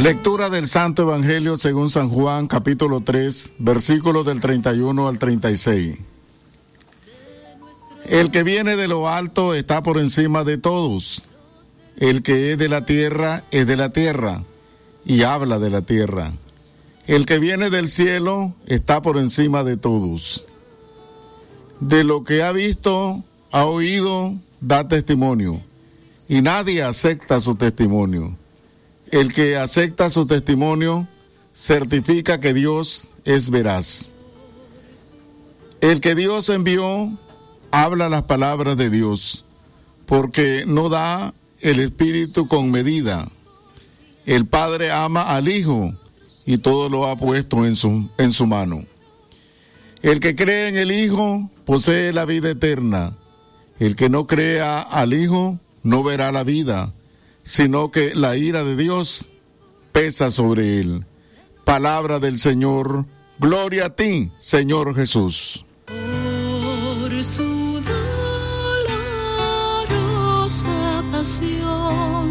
Lectura 0.00 0.48
del 0.48 0.68
Santo 0.68 1.02
Evangelio 1.02 1.56
según 1.56 1.90
San 1.90 2.08
Juan, 2.08 2.46
capítulo 2.46 3.00
3, 3.00 3.52
versículos 3.58 4.24
del 4.24 4.40
31 4.40 5.08
al 5.08 5.18
36. 5.18 5.98
El 8.06 8.30
que 8.30 8.42
viene 8.42 8.76
de 8.76 8.88
lo 8.88 9.08
alto 9.08 9.54
está 9.54 9.82
por 9.82 9.98
encima 9.98 10.44
de 10.44 10.56
todos. 10.56 11.22
El 11.96 12.22
que 12.22 12.52
es 12.52 12.58
de 12.58 12.68
la 12.68 12.86
tierra 12.86 13.42
es 13.50 13.66
de 13.66 13.76
la 13.76 13.90
tierra 13.90 14.44
y 15.04 15.24
habla 15.24 15.58
de 15.58 15.68
la 15.68 15.82
tierra. 15.82 16.32
El 17.06 17.26
que 17.26 17.38
viene 17.38 17.68
del 17.68 17.88
cielo 17.88 18.54
está 18.66 19.02
por 19.02 19.18
encima 19.18 19.62
de 19.64 19.76
todos. 19.76 20.46
De 21.80 22.04
lo 22.04 22.24
que 22.24 22.42
ha 22.42 22.52
visto, 22.52 23.24
ha 23.50 23.66
oído, 23.66 24.36
da 24.60 24.88
testimonio. 24.88 25.60
Y 26.28 26.40
nadie 26.40 26.82
acepta 26.82 27.40
su 27.40 27.56
testimonio. 27.56 28.37
El 29.10 29.32
que 29.32 29.56
acepta 29.56 30.10
su 30.10 30.26
testimonio 30.26 31.08
certifica 31.54 32.40
que 32.40 32.52
Dios 32.52 33.08
es 33.24 33.48
veraz. 33.48 34.12
El 35.80 36.00
que 36.00 36.14
Dios 36.14 36.48
envió 36.50 37.10
habla 37.70 38.08
las 38.08 38.24
palabras 38.24 38.76
de 38.76 38.90
Dios, 38.90 39.44
porque 40.06 40.64
no 40.66 40.88
da 40.88 41.32
el 41.60 41.80
Espíritu 41.80 42.48
con 42.48 42.70
medida. 42.70 43.28
El 44.26 44.46
Padre 44.46 44.92
ama 44.92 45.34
al 45.34 45.48
Hijo 45.48 45.94
y 46.44 46.58
todo 46.58 46.88
lo 46.88 47.06
ha 47.06 47.16
puesto 47.16 47.64
en 47.64 47.76
su, 47.76 48.10
en 48.18 48.32
su 48.32 48.46
mano. 48.46 48.84
El 50.02 50.20
que 50.20 50.34
cree 50.34 50.68
en 50.68 50.76
el 50.76 50.92
Hijo 50.92 51.50
posee 51.64 52.12
la 52.12 52.24
vida 52.24 52.50
eterna. 52.50 53.16
El 53.78 53.96
que 53.96 54.08
no 54.08 54.26
crea 54.26 54.80
al 54.80 55.14
Hijo 55.14 55.58
no 55.82 56.02
verá 56.02 56.30
la 56.30 56.44
vida, 56.44 56.92
sino 57.48 57.90
que 57.90 58.14
la 58.14 58.36
ira 58.36 58.62
de 58.62 58.76
Dios 58.76 59.30
pesa 59.92 60.30
sobre 60.30 60.80
él. 60.80 61.06
Palabra 61.64 62.18
del 62.18 62.36
Señor, 62.36 63.06
gloria 63.38 63.86
a 63.86 63.96
ti, 63.96 64.30
Señor 64.38 64.94
Jesús. 64.94 65.64
Por 65.86 67.24
su 67.24 67.82
dolorosa 69.80 71.02
pasión. 71.10 72.30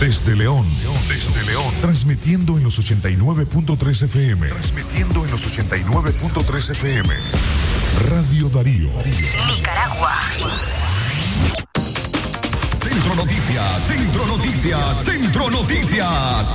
Desde 0.00 0.34
León, 0.34 0.66
desde 1.08 1.44
León, 1.44 1.72
transmitiendo 1.80 2.58
en 2.58 2.64
los 2.64 2.80
89.3 2.80 4.02
FM, 4.02 4.48
transmitiendo 4.48 5.24
en 5.24 5.30
los 5.30 5.46
89.3 5.46 6.70
FM. 6.72 7.14
Radio 8.00 8.48
Darío. 8.48 8.90
Nicaragua. 9.56 10.87
Centro 12.98 13.14
Noticias, 13.14 13.86
Centro 13.86 14.26
Noticias, 14.26 15.04
Centro 15.04 15.50
Noticias. 15.50 16.52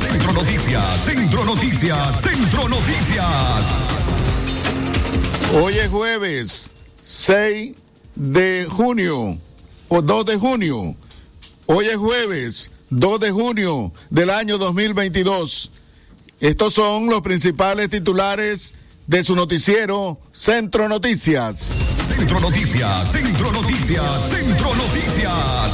Centro 0.00 0.32
Noticias, 0.32 1.04
Centro 1.04 1.44
Noticias, 1.44 2.22
Centro 2.22 2.68
Noticias. 2.70 3.68
Hoy 5.52 5.76
es 5.76 5.88
jueves 5.90 6.70
6 7.02 7.76
de 8.14 8.66
junio 8.70 9.36
o 9.88 10.00
2 10.00 10.24
de 10.24 10.36
junio. 10.38 10.96
Hoy 11.66 11.88
es 11.88 11.96
jueves 11.96 12.70
2 12.88 13.20
de 13.20 13.30
junio 13.32 13.92
del 14.08 14.30
año 14.30 14.56
2022. 14.56 15.72
Estos 16.40 16.72
son 16.72 17.06
los 17.06 17.20
principales 17.22 17.90
titulares 17.90 18.74
de 19.08 19.24
su 19.24 19.34
noticiero 19.34 20.20
Centro 20.30 20.88
Noticias. 20.88 21.78
Centro 22.16 22.38
Noticias, 22.38 23.10
Centro 23.10 23.50
Noticias, 23.50 24.28
Centro 24.30 24.74
Noticias. 24.76 25.72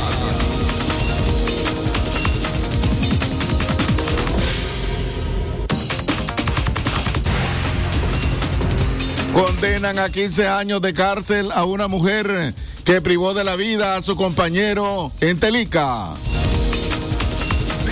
Condenan 9.34 9.98
a 9.98 10.08
15 10.08 10.48
años 10.48 10.81
de 10.81 10.94
cárcel 10.94 11.52
a 11.52 11.66
una 11.66 11.88
mujer 11.88 12.54
que 12.84 13.02
privó 13.02 13.34
de 13.34 13.44
la 13.44 13.56
vida 13.56 13.96
a 13.96 14.02
su 14.02 14.16
compañero 14.16 15.12
en 15.20 15.38
Telica. 15.38 16.14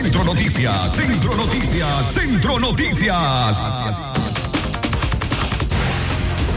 Centro 0.03 0.25
Noticias, 0.25 0.97
Centro 0.97 1.37
Noticias, 1.37 2.13
Centro 2.13 2.59
Noticias. 2.59 3.63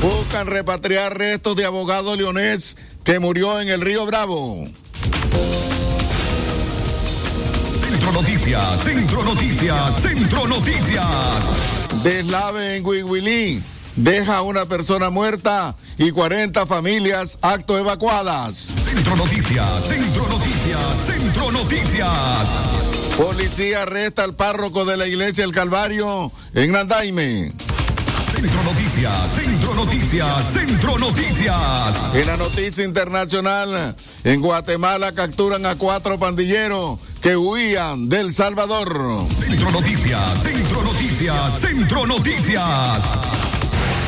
Buscan 0.02 0.48
repatriar 0.48 1.16
restos 1.16 1.56
de 1.56 1.64
abogado 1.64 2.16
leonés 2.16 2.76
que 3.04 3.20
murió 3.20 3.62
en 3.62 3.70
el 3.70 3.82
río 3.82 4.04
Bravo. 4.08 4.66
Centro 7.82 8.12
Noticias, 8.14 8.84
Centro 8.84 9.24
Noticias, 9.24 10.02
Centro 10.02 10.48
Noticias. 10.48 12.04
Deslave 12.04 12.78
en 12.78 12.86
Huihuilí 12.86 13.62
deja 13.96 14.38
a 14.38 14.42
una 14.42 14.66
persona 14.66 15.12
muerta 15.12 15.76
y 16.00 16.10
40 16.10 16.66
familias 16.66 17.38
acto 17.44 17.78
evacuadas. 17.78 18.56
Centro 18.56 19.16
Noticias, 19.16 19.86
Centro 19.86 20.28
Noticias, 20.30 21.06
Centro 21.06 21.52
Noticias. 21.52 22.50
Policía 23.18 23.84
arresta 23.84 24.26
al 24.26 24.36
párroco 24.36 24.84
de 24.84 24.98
la 24.98 25.08
iglesia 25.08 25.46
El 25.46 25.54
Calvario 25.54 26.32
en 26.54 26.72
Nandaime. 26.74 27.54
Centro 28.36 28.64
Noticias, 28.64 29.30
Centro 29.34 29.74
Noticias, 29.74 30.54
Centro 30.54 30.98
Noticias. 31.00 32.16
En 32.16 32.28
la 32.28 32.36
noticia 32.36 32.84
internacional, 32.84 33.96
en 34.26 34.42
Guatemala 34.42 35.14
capturan 35.14 35.66
a 35.66 35.78
cuatro 35.78 36.20
pandilleros 36.20 37.00
que 37.22 37.38
huían 37.38 38.10
del 38.10 38.34
Salvador. 38.34 39.26
Centro 39.40 39.72
Noticias, 39.72 40.44
Centro 40.44 40.82
Noticias, 40.84 41.60
Centro 41.62 42.06
Noticias. 42.06 43.00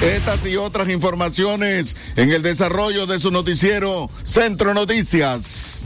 Estas 0.02 0.46
y 0.46 0.58
otras 0.58 0.90
informaciones 0.90 1.96
en 2.18 2.32
el 2.32 2.42
desarrollo 2.42 3.08
de 3.08 3.20
su 3.20 3.32
noticiero 3.32 4.10
Centro 4.24 4.74
Noticias. 4.74 5.86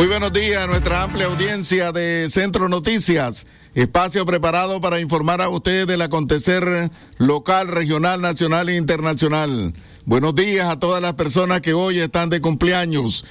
Muy 0.00 0.08
buenos 0.08 0.32
días 0.32 0.64
a 0.64 0.66
nuestra 0.66 1.02
amplia 1.02 1.26
audiencia 1.26 1.92
de 1.92 2.26
Centro 2.30 2.70
Noticias, 2.70 3.46
espacio 3.74 4.24
preparado 4.24 4.80
para 4.80 4.98
informar 4.98 5.42
a 5.42 5.50
ustedes 5.50 5.86
del 5.86 6.00
acontecer 6.00 6.90
local, 7.18 7.68
regional, 7.68 8.22
nacional 8.22 8.70
e 8.70 8.76
internacional. 8.76 9.74
Buenos 10.06 10.34
días 10.34 10.70
a 10.70 10.80
todas 10.80 11.02
las 11.02 11.12
personas 11.12 11.60
que 11.60 11.74
hoy 11.74 11.98
están 11.98 12.30
de 12.30 12.40
cumpleaños. 12.40 13.26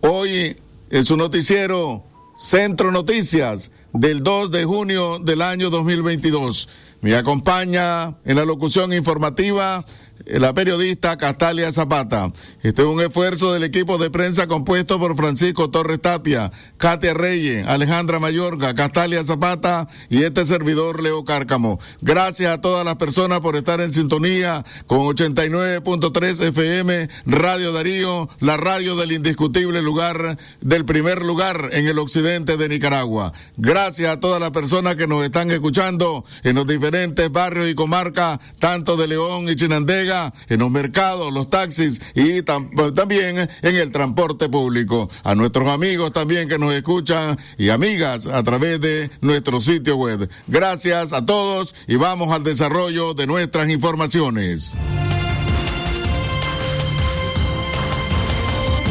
Hoy 0.00 0.56
en 0.88 1.04
su 1.04 1.18
noticiero 1.18 2.04
Centro 2.38 2.90
Noticias 2.90 3.70
del 3.92 4.22
2 4.22 4.50
de 4.50 4.64
junio 4.64 5.18
del 5.18 5.42
año 5.42 5.68
2022. 5.68 6.70
Me 7.02 7.16
acompaña 7.16 8.16
en 8.24 8.36
la 8.36 8.46
locución 8.46 8.94
informativa 8.94 9.84
la 10.24 10.52
periodista 10.54 11.16
Castalia 11.16 11.70
Zapata. 11.72 12.32
Este 12.62 12.82
es 12.82 12.88
un 12.88 13.00
esfuerzo 13.00 13.52
del 13.52 13.62
equipo 13.62 13.98
de 13.98 14.10
prensa 14.10 14.46
compuesto 14.46 14.98
por 14.98 15.16
Francisco 15.16 15.70
Torres 15.70 16.00
Tapia, 16.00 16.50
Katia 16.78 17.14
Reyes, 17.14 17.66
Alejandra 17.66 18.18
Mayorga, 18.18 18.74
Castalia 18.74 19.22
Zapata 19.22 19.88
y 20.08 20.22
este 20.22 20.44
servidor 20.44 21.02
Leo 21.02 21.24
Cárcamo. 21.24 21.78
Gracias 22.00 22.52
a 22.52 22.60
todas 22.60 22.84
las 22.84 22.96
personas 22.96 23.40
por 23.40 23.56
estar 23.56 23.80
en 23.80 23.92
sintonía 23.92 24.64
con 24.86 25.00
89.3 25.00 26.48
FM, 26.48 27.08
Radio 27.26 27.72
Darío, 27.72 28.28
la 28.40 28.56
radio 28.56 28.96
del 28.96 29.12
indiscutible 29.12 29.82
lugar, 29.82 30.36
del 30.60 30.84
primer 30.84 31.22
lugar 31.22 31.70
en 31.72 31.86
el 31.86 31.98
occidente 31.98 32.56
de 32.56 32.68
Nicaragua. 32.68 33.32
Gracias 33.56 34.10
a 34.10 34.20
todas 34.20 34.40
las 34.40 34.50
personas 34.50 34.96
que 34.96 35.06
nos 35.06 35.24
están 35.24 35.50
escuchando 35.50 36.24
en 36.42 36.56
los 36.56 36.66
diferentes 36.66 37.30
barrios 37.30 37.68
y 37.68 37.74
comarcas, 37.74 38.38
tanto 38.58 38.96
de 38.96 39.06
León 39.06 39.48
y 39.48 39.56
Chinandega, 39.56 40.05
en 40.48 40.60
los 40.60 40.70
mercados, 40.70 41.32
los 41.32 41.48
taxis 41.48 42.00
y 42.14 42.42
también 42.42 43.48
en 43.62 43.74
el 43.74 43.92
transporte 43.92 44.48
público. 44.48 45.08
A 45.24 45.34
nuestros 45.34 45.68
amigos 45.68 46.12
también 46.12 46.48
que 46.48 46.58
nos 46.58 46.72
escuchan 46.74 47.36
y 47.58 47.70
amigas 47.70 48.26
a 48.26 48.42
través 48.42 48.80
de 48.80 49.10
nuestro 49.20 49.60
sitio 49.60 49.96
web. 49.96 50.28
Gracias 50.46 51.12
a 51.12 51.24
todos 51.24 51.74
y 51.86 51.96
vamos 51.96 52.32
al 52.32 52.44
desarrollo 52.44 53.14
de 53.14 53.26
nuestras 53.26 53.68
informaciones. 53.70 54.74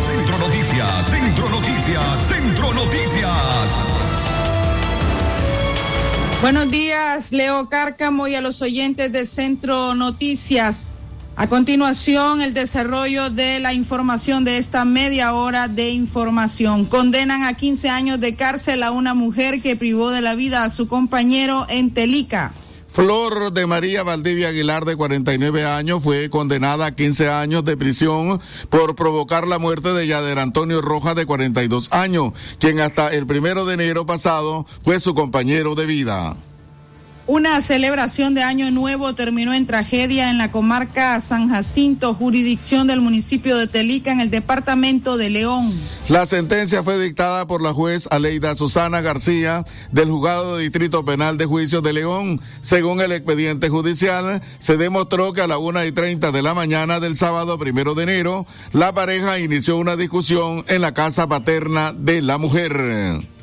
Centro 0.07 0.37
Noticias, 0.39 1.07
Centro 1.09 1.49
Noticias, 1.49 2.27
Centro 2.27 2.73
Noticias. 2.73 3.75
Buenos 6.41 6.69
días, 6.69 7.31
Leo 7.31 7.69
Cárcamo 7.69 8.27
y 8.27 8.35
a 8.35 8.41
los 8.41 8.61
oyentes 8.61 9.11
de 9.11 9.25
Centro 9.25 9.95
Noticias. 9.95 10.89
A 11.37 11.47
continuación, 11.47 12.41
el 12.41 12.53
desarrollo 12.53 13.29
de 13.29 13.59
la 13.59 13.73
información 13.73 14.45
de 14.45 14.57
esta 14.57 14.85
media 14.85 15.33
hora 15.33 15.67
de 15.67 15.89
información. 15.89 16.85
Condenan 16.85 17.43
a 17.43 17.53
15 17.55 17.89
años 17.89 18.21
de 18.21 18.37
cárcel 18.37 18.83
a 18.83 18.91
una 18.91 19.13
mujer 19.13 19.61
que 19.61 19.75
privó 19.75 20.11
de 20.11 20.21
la 20.21 20.33
vida 20.33 20.63
a 20.63 20.69
su 20.69 20.87
compañero 20.87 21.65
en 21.67 21.93
Telica. 21.93 22.53
Flor 22.89 23.51
de 23.51 23.67
María 23.67 24.03
Valdivia 24.03 24.47
Aguilar, 24.47 24.85
de 24.85 24.95
49 24.95 25.65
años, 25.65 26.01
fue 26.01 26.29
condenada 26.29 26.85
a 26.85 26.95
15 26.95 27.27
años 27.27 27.65
de 27.65 27.75
prisión 27.75 28.39
por 28.69 28.95
provocar 28.95 29.45
la 29.45 29.59
muerte 29.59 29.91
de 29.91 30.07
Yader 30.07 30.39
Antonio 30.39 30.81
Rojas, 30.81 31.17
de 31.17 31.25
42 31.25 31.91
años, 31.91 32.31
quien 32.59 32.79
hasta 32.79 33.09
el 33.09 33.27
primero 33.27 33.65
de 33.65 33.73
enero 33.73 34.05
pasado 34.05 34.65
fue 34.85 35.01
su 35.01 35.13
compañero 35.13 35.75
de 35.75 35.85
vida. 35.85 36.37
Una 37.27 37.59
celebración 37.61 38.35
de 38.35 38.43
Año 38.43 38.69
Nuevo 38.69 39.15
terminó 39.15 39.51
en 39.51 39.65
tragedia 39.65 40.29
en 40.29 40.37
la 40.37 40.51
comarca 40.51 41.19
San 41.19 41.49
Jacinto, 41.49 42.13
jurisdicción 42.13 42.85
del 42.85 43.01
municipio 43.01 43.57
de 43.57 43.65
Telica, 43.65 44.11
en 44.11 44.21
el 44.21 44.29
departamento 44.29 45.17
de 45.17 45.31
León. 45.31 45.73
La 46.07 46.27
sentencia 46.27 46.83
fue 46.83 46.99
dictada 46.99 47.47
por 47.47 47.63
la 47.63 47.73
juez 47.73 48.07
Aleida 48.11 48.53
Susana 48.53 49.01
García 49.01 49.65
del 49.91 50.11
Juzgado 50.11 50.57
de 50.57 50.63
Distrito 50.63 51.03
Penal 51.03 51.39
de 51.39 51.45
Juicio 51.45 51.81
de 51.81 51.93
León. 51.93 52.39
Según 52.61 53.01
el 53.01 53.11
expediente 53.11 53.69
judicial, 53.69 54.43
se 54.59 54.77
demostró 54.77 55.33
que 55.33 55.41
a 55.41 55.47
la 55.47 55.57
una 55.57 55.83
y 55.87 55.91
treinta 55.91 56.31
de 56.31 56.43
la 56.43 56.53
mañana 56.53 56.99
del 56.99 57.17
sábado 57.17 57.57
primero 57.57 57.95
de 57.95 58.03
enero, 58.03 58.45
la 58.71 58.93
pareja 58.93 59.39
inició 59.39 59.77
una 59.77 59.95
discusión 59.95 60.63
en 60.67 60.81
la 60.81 60.93
casa 60.93 61.27
paterna 61.27 61.91
de 61.91 62.21
la 62.21 62.37
mujer. 62.37 63.34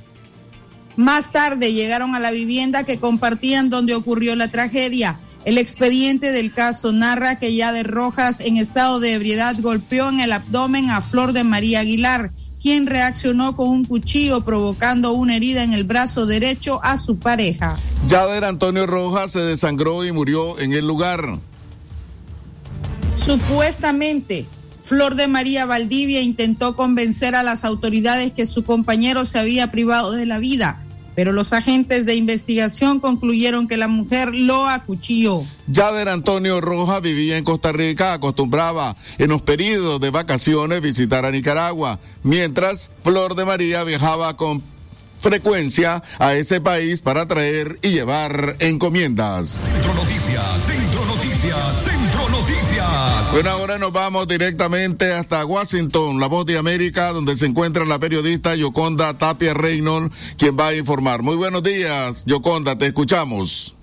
Más 0.96 1.32
tarde 1.32 1.72
llegaron 1.72 2.14
a 2.14 2.20
la 2.20 2.30
vivienda 2.30 2.84
que 2.84 2.98
compartían 2.98 3.70
donde 3.70 3.94
ocurrió 3.94 4.36
la 4.36 4.48
tragedia. 4.48 5.18
El 5.44 5.58
expediente 5.58 6.30
del 6.30 6.52
caso 6.52 6.92
narra 6.92 7.36
que 7.36 7.54
ya 7.54 7.72
de 7.72 7.82
Rojas 7.82 8.40
en 8.40 8.58
estado 8.58 9.00
de 9.00 9.14
ebriedad 9.14 9.56
golpeó 9.58 10.08
en 10.08 10.20
el 10.20 10.32
abdomen 10.32 10.90
a 10.90 11.00
Flor 11.00 11.32
de 11.32 11.42
María 11.42 11.80
Aguilar, 11.80 12.30
quien 12.60 12.86
reaccionó 12.86 13.56
con 13.56 13.68
un 13.68 13.84
cuchillo 13.84 14.42
provocando 14.42 15.12
una 15.12 15.34
herida 15.34 15.64
en 15.64 15.72
el 15.72 15.82
brazo 15.82 16.26
derecho 16.26 16.78
a 16.84 16.96
su 16.96 17.18
pareja. 17.18 17.76
Yader 18.06 18.44
Antonio 18.44 18.86
Rojas 18.86 19.32
se 19.32 19.40
desangró 19.40 20.04
y 20.04 20.12
murió 20.12 20.58
en 20.60 20.72
el 20.72 20.86
lugar. 20.86 21.38
Supuestamente, 23.16 24.46
Flor 24.82 25.14
de 25.14 25.28
María 25.28 25.64
Valdivia 25.64 26.20
intentó 26.20 26.74
convencer 26.74 27.34
a 27.34 27.42
las 27.42 27.64
autoridades 27.64 28.32
que 28.32 28.46
su 28.46 28.64
compañero 28.64 29.24
se 29.26 29.38
había 29.38 29.70
privado 29.70 30.12
de 30.12 30.26
la 30.26 30.38
vida, 30.38 30.82
pero 31.14 31.32
los 31.32 31.52
agentes 31.52 32.04
de 32.04 32.16
investigación 32.16 32.98
concluyeron 32.98 33.68
que 33.68 33.76
la 33.76 33.86
mujer 33.86 34.34
lo 34.34 34.68
acuchilló. 34.68 35.44
Yader 35.68 36.08
Antonio 36.08 36.60
Rojas 36.60 37.00
vivía 37.00 37.38
en 37.38 37.44
Costa 37.44 37.70
Rica, 37.70 38.12
acostumbraba 38.12 38.96
en 39.18 39.30
los 39.30 39.42
periodos 39.42 40.00
de 40.00 40.10
vacaciones 40.10 40.82
visitar 40.82 41.24
a 41.24 41.30
Nicaragua, 41.30 42.00
mientras 42.24 42.90
Flor 43.02 43.36
de 43.36 43.44
María 43.44 43.84
viajaba 43.84 44.36
con 44.36 44.62
frecuencia 45.20 46.02
a 46.18 46.34
ese 46.34 46.60
país 46.60 47.00
para 47.00 47.26
traer 47.28 47.78
y 47.82 47.90
llevar 47.90 48.56
encomiendas. 48.58 49.68
Centro 49.72 49.94
Noticias, 49.94 50.44
Centro 50.66 51.04
Noticias, 51.06 51.74
Centro 51.76 51.86
Noticias. 51.86 51.91
Bueno, 53.32 53.48
ahora 53.48 53.78
nos 53.78 53.92
vamos 53.92 54.28
directamente 54.28 55.10
hasta 55.10 55.46
Washington, 55.46 56.20
la 56.20 56.26
voz 56.26 56.44
de 56.44 56.58
América, 56.58 57.12
donde 57.12 57.34
se 57.34 57.46
encuentra 57.46 57.86
la 57.86 57.98
periodista 57.98 58.54
Yoconda 58.54 59.16
Tapia 59.16 59.54
Reynolds, 59.54 60.34
quien 60.36 60.54
va 60.54 60.68
a 60.68 60.74
informar. 60.74 61.22
Muy 61.22 61.36
buenos 61.36 61.62
días, 61.62 62.24
Yoconda, 62.26 62.76
te 62.76 62.88
escuchamos. 62.88 63.74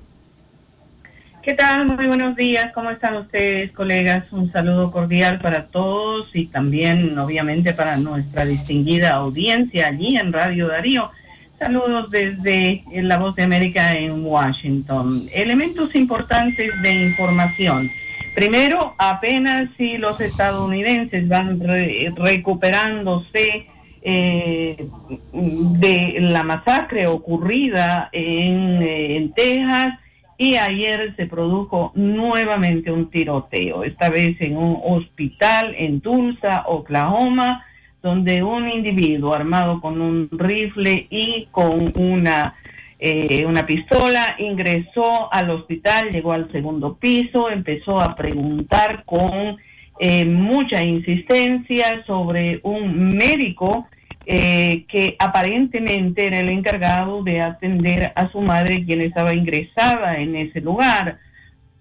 ¿Qué 1.41 1.55
tal? 1.55 1.87
Muy 1.87 2.05
buenos 2.05 2.35
días. 2.35 2.67
¿Cómo 2.75 2.91
están 2.91 3.15
ustedes, 3.15 3.71
colegas? 3.71 4.25
Un 4.31 4.51
saludo 4.51 4.91
cordial 4.91 5.39
para 5.39 5.65
todos 5.65 6.29
y 6.35 6.45
también, 6.45 7.17
obviamente, 7.17 7.73
para 7.73 7.97
nuestra 7.97 8.45
distinguida 8.45 9.15
audiencia 9.15 9.87
allí 9.87 10.15
en 10.15 10.31
Radio 10.31 10.67
Darío. 10.67 11.09
Saludos 11.57 12.11
desde 12.11 12.83
La 13.01 13.17
Voz 13.17 13.35
de 13.35 13.43
América 13.43 13.95
en 13.95 14.23
Washington. 14.23 15.27
Elementos 15.33 15.95
importantes 15.95 16.69
de 16.83 16.93
información. 17.07 17.89
Primero, 18.39 18.95
apenas 18.97 19.69
si 19.75 19.97
los 19.97 20.21
estadounidenses 20.21 21.27
van 21.27 21.59
re- 21.59 22.09
recuperándose 22.15 23.67
eh, 24.01 24.87
de 25.33 26.15
la 26.21 26.43
masacre 26.43 27.05
ocurrida 27.07 28.07
eh, 28.13 29.17
en 29.17 29.33
Texas 29.33 29.99
y 30.37 30.55
ayer 30.55 31.13
se 31.17 31.25
produjo 31.25 31.91
nuevamente 31.95 32.93
un 32.93 33.09
tiroteo, 33.09 33.83
esta 33.83 34.09
vez 34.09 34.39
en 34.39 34.55
un 34.55 34.79
hospital 34.85 35.75
en 35.77 35.99
Tulsa, 35.99 36.63
Oklahoma, 36.67 37.65
donde 38.01 38.41
un 38.41 38.69
individuo 38.69 39.33
armado 39.33 39.81
con 39.81 39.99
un 39.99 40.29
rifle 40.31 41.07
y 41.09 41.49
con 41.51 41.91
una, 41.97 42.53
eh, 42.99 43.45
una 43.45 43.65
pistola 43.65 44.35
ingresó 44.39 45.31
al 45.31 45.49
hospital, 45.51 46.11
llegó 46.11 46.33
al 46.33 46.51
segundo 46.51 46.95
piso, 46.95 47.49
empezó 47.49 48.01
a 48.01 48.13
preguntar 48.13 49.03
con 49.05 49.57
eh, 49.99 50.25
mucha 50.25 50.83
insistencia 50.83 52.03
sobre 52.05 52.59
un 52.63 53.15
médico 53.15 53.87
eh, 54.25 54.85
que 54.87 55.15
aparentemente 55.17 56.27
era 56.27 56.39
el 56.39 56.49
encargado 56.49 57.23
de 57.23 57.41
atender 57.41 58.11
a 58.15 58.29
su 58.31 58.41
madre, 58.41 58.85
quien 58.85 59.01
estaba 59.01 59.33
ingresada 59.33 60.17
en 60.17 60.35
ese 60.35 60.61
lugar. 60.61 61.19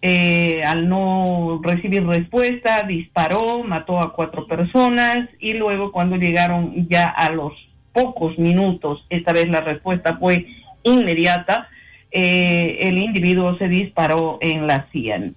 Eh, 0.01 0.63
al 0.65 0.89
no 0.89 1.61
recibir 1.63 2.07
respuesta, 2.07 2.85
disparó, 2.85 3.65
mató 3.65 3.99
a 3.99 4.13
cuatro 4.15 4.47
personas 4.47 5.29
y 5.41 5.55
luego 5.55 5.93
cuando 5.93 6.17
llegaron 6.17 6.89
ya 6.89 7.09
a 7.09 7.31
los 7.31 7.53
pocos 7.93 8.39
minutos, 8.39 9.05
esta 9.11 9.33
vez 9.33 9.49
la 9.49 9.61
respuesta 9.61 10.17
fue 10.19 10.47
inmediata, 10.89 11.69
eh, 12.11 12.79
el 12.81 12.99
individuo 12.99 13.57
se 13.59 13.69
disparó 13.69 14.39
en 14.41 14.67
la 14.67 14.87
sien. 14.91 15.35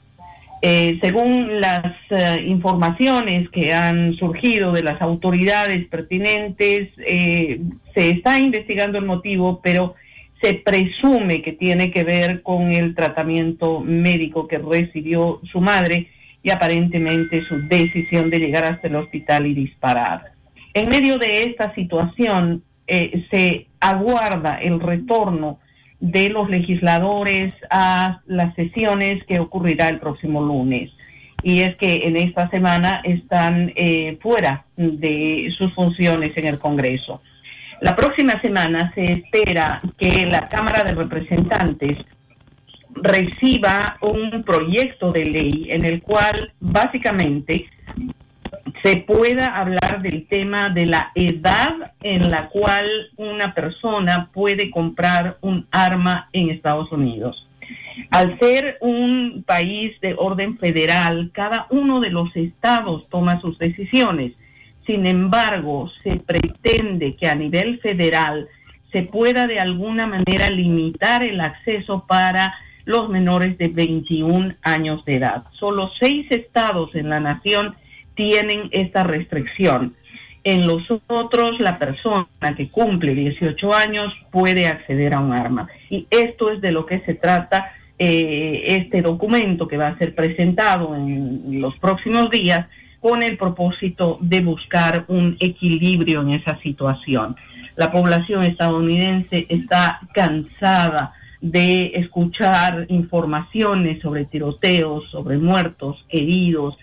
Eh, 0.62 1.00
según 1.01 1.60
las 1.60 1.96
eh, 2.12 2.43
informaciones 2.46 3.50
que 3.50 3.74
han 3.74 4.13
surgido 4.13 4.72
de 4.72 4.84
las 4.84 5.01
autoridades 5.01 5.88
pertinentes, 5.88 6.89
se 6.96 8.10
está 8.10 8.39
investigando 8.39 9.00
el 9.00 9.05
motivo, 9.05 9.60
pero 9.62 9.96
se 10.41 10.53
presume 10.55 11.41
que 11.41 11.53
tiene 11.53 11.91
que 11.91 12.03
ver 12.03 12.41
con 12.41 12.72
el 12.72 12.96
tratamiento 12.96 13.79
médico 13.79 14.48
que 14.48 14.60
recibió 14.60 15.41
su 15.51 15.62
madre 15.62 16.08
y 16.43 16.51
aparentemente 16.51 17.43
su 17.46 17.67
decisión 17.67 18.29
de 18.29 18.39
llegar 18.39 18.63
hasta 18.65 18.88
el 18.88 18.96
hospital 18.96 19.46
y 19.46 19.53
disparar. 19.53 20.31
En 20.74 20.89
medio 20.89 21.17
de 21.17 21.43
esta 21.43 21.74
situación 21.75 22.63
eh, 22.93 23.25
se 23.31 23.67
aguarda 23.79 24.57
el 24.62 24.81
retorno 24.81 25.60
de 26.01 26.27
los 26.27 26.50
legisladores 26.50 27.53
a 27.69 28.19
las 28.25 28.53
sesiones 28.55 29.24
que 29.24 29.39
ocurrirá 29.39 29.88
el 29.88 30.00
próximo 30.00 30.41
lunes. 30.41 30.91
Y 31.41 31.62
es 31.62 31.77
que 31.77 32.01
en 32.03 32.17
esta 32.17 32.50
semana 32.50 33.00
están 33.05 33.71
eh, 33.77 34.17
fuera 34.21 34.65
de 34.75 35.53
sus 35.57 35.74
funciones 35.74 36.36
en 36.36 36.48
el 36.48 36.60
Congreso. 36.60 37.21
La 37.79 37.95
próxima 37.95 38.41
semana 38.41 38.91
se 38.93 39.13
espera 39.13 39.81
que 39.98 40.25
la 40.25 40.50
Cámara 40.50 40.83
de 40.83 40.93
Representantes 40.93 41.98
reciba 42.93 43.98
un 44.01 44.43
proyecto 44.43 45.13
de 45.13 45.24
ley 45.24 45.67
en 45.69 45.86
el 45.86 46.01
cual 46.01 46.51
básicamente 46.60 47.67
se 48.83 48.97
pueda 48.97 49.47
hablar 49.57 50.01
del 50.01 50.27
tema 50.27 50.69
de 50.69 50.85
la 50.85 51.11
edad 51.15 51.93
en 52.01 52.29
la 52.31 52.49
cual 52.49 52.87
una 53.17 53.53
persona 53.53 54.29
puede 54.33 54.71
comprar 54.71 55.37
un 55.41 55.67
arma 55.71 56.29
en 56.33 56.49
Estados 56.49 56.91
Unidos. 56.91 57.47
Al 58.09 58.37
ser 58.39 58.77
un 58.81 59.43
país 59.45 59.99
de 60.01 60.15
orden 60.17 60.57
federal, 60.57 61.31
cada 61.33 61.67
uno 61.69 61.99
de 61.99 62.09
los 62.09 62.35
estados 62.35 63.09
toma 63.09 63.39
sus 63.39 63.57
decisiones. 63.57 64.33
Sin 64.85 65.05
embargo, 65.05 65.89
se 66.03 66.17
pretende 66.17 67.15
que 67.15 67.27
a 67.27 67.35
nivel 67.35 67.79
federal 67.79 68.49
se 68.91 69.03
pueda 69.03 69.47
de 69.47 69.59
alguna 69.59 70.07
manera 70.07 70.49
limitar 70.49 71.23
el 71.23 71.39
acceso 71.39 72.05
para 72.07 72.53
los 72.85 73.09
menores 73.09 73.57
de 73.57 73.67
21 73.69 74.55
años 74.63 75.05
de 75.05 75.15
edad. 75.15 75.43
Solo 75.53 75.91
seis 75.99 76.27
estados 76.31 76.95
en 76.95 77.09
la 77.09 77.19
nación 77.19 77.75
tienen 78.21 78.69
esta 78.69 79.03
restricción. 79.03 79.95
En 80.43 80.67
los 80.67 80.83
otros, 81.07 81.59
la 81.59 81.79
persona 81.79 82.27
que 82.55 82.69
cumple 82.69 83.15
18 83.15 83.73
años 83.73 84.13
puede 84.29 84.67
acceder 84.67 85.15
a 85.15 85.19
un 85.19 85.33
arma. 85.33 85.67
Y 85.89 86.05
esto 86.11 86.51
es 86.51 86.61
de 86.61 86.71
lo 86.71 86.85
que 86.85 86.99
se 86.99 87.15
trata 87.15 87.73
eh, 87.97 88.63
este 88.79 89.01
documento 89.01 89.67
que 89.67 89.77
va 89.77 89.87
a 89.87 89.97
ser 89.97 90.13
presentado 90.13 90.95
en 90.95 91.59
los 91.59 91.75
próximos 91.79 92.29
días 92.29 92.67
con 92.99 93.23
el 93.23 93.37
propósito 93.37 94.19
de 94.21 94.41
buscar 94.41 95.05
un 95.07 95.35
equilibrio 95.39 96.21
en 96.21 96.31
esa 96.31 96.59
situación. 96.59 97.35
La 97.75 97.91
población 97.91 98.43
estadounidense 98.43 99.47
está 99.49 99.99
cansada 100.13 101.13
de 101.39 101.93
escuchar 101.95 102.85
informaciones 102.89 103.99
sobre 103.99 104.25
tiroteos, 104.25 105.09
sobre 105.09 105.39
muertos, 105.39 106.05
heridos, 106.09 106.77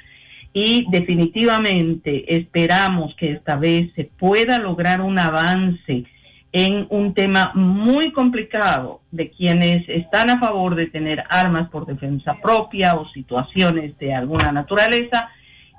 y 0.52 0.86
definitivamente 0.90 2.36
esperamos 2.36 3.14
que 3.16 3.32
esta 3.32 3.56
vez 3.56 3.92
se 3.94 4.04
pueda 4.04 4.58
lograr 4.58 5.00
un 5.00 5.18
avance 5.18 6.04
en 6.52 6.86
un 6.88 7.12
tema 7.12 7.52
muy 7.54 8.12
complicado 8.12 9.02
de 9.10 9.30
quienes 9.30 9.88
están 9.88 10.30
a 10.30 10.40
favor 10.40 10.74
de 10.74 10.86
tener 10.86 11.22
armas 11.28 11.68
por 11.68 11.86
defensa 11.86 12.38
propia 12.42 12.94
o 12.94 13.08
situaciones 13.10 13.98
de 13.98 14.14
alguna 14.14 14.50
naturaleza 14.50 15.28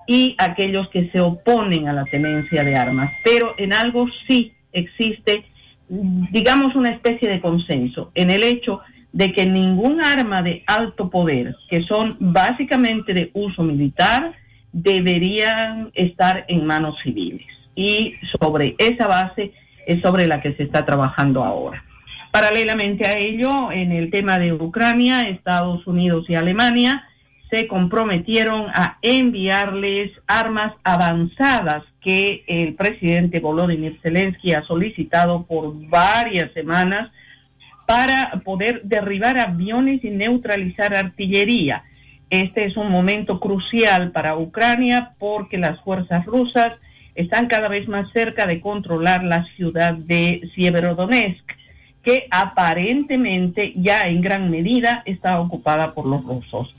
y 0.05 0.35
aquellos 0.38 0.88
que 0.89 1.09
se 1.11 1.19
oponen 1.19 1.88
a 1.88 1.93
la 1.93 2.05
tenencia 2.05 2.63
de 2.63 2.75
armas. 2.75 3.11
Pero 3.23 3.55
en 3.57 3.73
algo 3.73 4.07
sí 4.27 4.53
existe, 4.71 5.45
digamos, 5.88 6.75
una 6.75 6.91
especie 6.91 7.27
de 7.27 7.41
consenso 7.41 8.11
en 8.13 8.29
el 8.29 8.43
hecho 8.43 8.81
de 9.11 9.33
que 9.33 9.45
ningún 9.47 10.01
arma 10.01 10.43
de 10.43 10.63
alto 10.67 11.09
poder, 11.09 11.55
que 11.69 11.83
son 11.83 12.15
básicamente 12.19 13.13
de 13.13 13.31
uso 13.33 13.63
militar, 13.63 14.35
deberían 14.71 15.91
estar 15.93 16.45
en 16.47 16.65
manos 16.65 16.97
civiles. 17.03 17.45
Y 17.75 18.15
sobre 18.39 18.75
esa 18.77 19.07
base 19.07 19.51
es 19.85 20.01
sobre 20.01 20.27
la 20.27 20.41
que 20.41 20.53
se 20.53 20.63
está 20.63 20.85
trabajando 20.85 21.43
ahora. 21.43 21.83
Paralelamente 22.31 23.07
a 23.07 23.17
ello, 23.17 23.71
en 23.71 23.91
el 23.91 24.11
tema 24.11 24.38
de 24.38 24.53
Ucrania, 24.53 25.21
Estados 25.21 25.88
Unidos 25.88 26.25
y 26.27 26.35
Alemania 26.35 27.05
se 27.49 27.67
comprometieron 27.67 28.67
a 28.69 28.99
enviarles 29.01 30.11
armas 30.27 30.73
avanzadas 30.83 31.83
que 32.01 32.43
el 32.47 32.75
presidente 32.75 33.39
Volodymyr 33.39 33.99
Zelensky 34.01 34.53
ha 34.53 34.61
solicitado 34.61 35.45
por 35.45 35.73
varias 35.89 36.51
semanas 36.53 37.11
para 37.88 38.41
poder 38.45 38.83
derribar 38.83 39.39
aviones 39.39 40.03
y 40.03 40.11
neutralizar 40.11 40.93
artillería. 40.93 41.81
Este 42.29 42.65
es 42.65 42.77
un 42.77 42.91
momento 42.91 43.39
crucial 43.39 44.12
para 44.12 44.38
Ucrania 44.38 45.13
porque 45.17 45.57
las 45.57 45.79
fuerzas 45.81 46.25
rusas 46.25 46.74
están 47.15 47.48
cada 47.48 47.67
vez 47.67 47.88
más 47.88 48.12
cerca 48.12 48.45
de 48.45 48.62
controlar 48.62 49.24
la 49.24 49.45
ciudad 49.55 49.93
de 49.93 50.48
Sieverodonetsk, 50.53 51.43
que 52.03 52.27
aparentemente 52.29 53.74
ya 53.75 54.07
en 54.07 54.21
gran 54.21 54.50
medida 54.50 55.01
está 55.05 55.39
ocupada 55.39 55.93
por 55.93 56.05
los 56.05 56.24
rusos. 56.24 56.74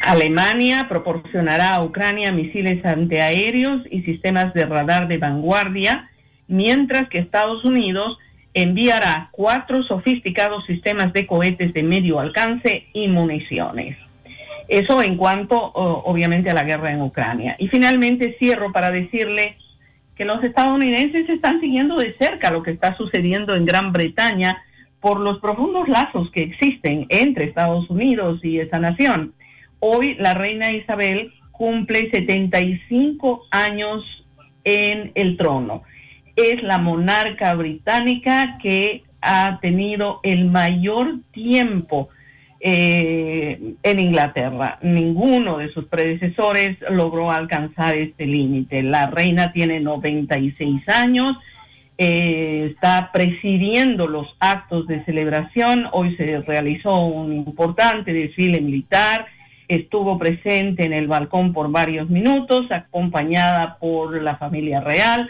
Alemania 0.00 0.86
proporcionará 0.88 1.74
a 1.74 1.84
Ucrania 1.84 2.32
misiles 2.32 2.84
antiaéreos 2.84 3.82
y 3.90 4.02
sistemas 4.02 4.54
de 4.54 4.66
radar 4.66 5.06
de 5.06 5.18
vanguardia, 5.18 6.08
mientras 6.48 7.08
que 7.08 7.18
Estados 7.18 7.64
Unidos 7.64 8.18
enviará 8.54 9.28
cuatro 9.32 9.82
sofisticados 9.82 10.64
sistemas 10.66 11.12
de 11.12 11.26
cohetes 11.26 11.72
de 11.72 11.82
medio 11.82 12.20
alcance 12.20 12.86
y 12.92 13.08
municiones. 13.08 13.96
Eso 14.72 15.02
en 15.02 15.18
cuanto, 15.18 15.58
obviamente, 15.74 16.48
a 16.48 16.54
la 16.54 16.64
guerra 16.64 16.92
en 16.92 17.02
Ucrania. 17.02 17.56
Y 17.58 17.68
finalmente 17.68 18.36
cierro 18.38 18.72
para 18.72 18.90
decirle 18.90 19.58
que 20.14 20.24
los 20.24 20.42
estadounidenses 20.42 21.28
están 21.28 21.60
siguiendo 21.60 21.98
de 21.98 22.14
cerca 22.14 22.50
lo 22.50 22.62
que 22.62 22.70
está 22.70 22.96
sucediendo 22.96 23.54
en 23.54 23.66
Gran 23.66 23.92
Bretaña 23.92 24.62
por 24.98 25.20
los 25.20 25.40
profundos 25.40 25.90
lazos 25.90 26.30
que 26.30 26.40
existen 26.40 27.04
entre 27.10 27.44
Estados 27.44 27.90
Unidos 27.90 28.42
y 28.42 28.60
esa 28.60 28.78
nación. 28.78 29.34
Hoy 29.78 30.14
la 30.14 30.32
reina 30.32 30.72
Isabel 30.72 31.34
cumple 31.50 32.10
75 32.10 33.42
años 33.50 34.24
en 34.64 35.12
el 35.14 35.36
trono. 35.36 35.82
Es 36.34 36.62
la 36.62 36.78
monarca 36.78 37.52
británica 37.56 38.56
que 38.62 39.04
ha 39.20 39.58
tenido 39.60 40.20
el 40.22 40.46
mayor 40.46 41.16
tiempo 41.30 42.08
eh, 42.64 43.74
en 43.82 43.98
Inglaterra. 43.98 44.78
Ninguno 44.82 45.58
de 45.58 45.72
sus 45.72 45.86
predecesores 45.86 46.76
logró 46.90 47.32
alcanzar 47.32 47.96
este 47.96 48.24
límite. 48.24 48.84
La 48.84 49.08
reina 49.08 49.52
tiene 49.52 49.80
96 49.80 50.88
años, 50.88 51.36
eh, 51.98 52.68
está 52.70 53.10
presidiendo 53.12 54.06
los 54.06 54.36
actos 54.38 54.86
de 54.86 55.04
celebración. 55.04 55.88
Hoy 55.90 56.14
se 56.14 56.40
realizó 56.42 57.04
un 57.04 57.32
importante 57.32 58.12
desfile 58.12 58.60
militar. 58.60 59.26
Estuvo 59.66 60.16
presente 60.16 60.84
en 60.84 60.92
el 60.92 61.08
balcón 61.08 61.52
por 61.52 61.68
varios 61.68 62.08
minutos, 62.10 62.70
acompañada 62.70 63.76
por 63.80 64.22
la 64.22 64.36
familia 64.36 64.80
real 64.80 65.28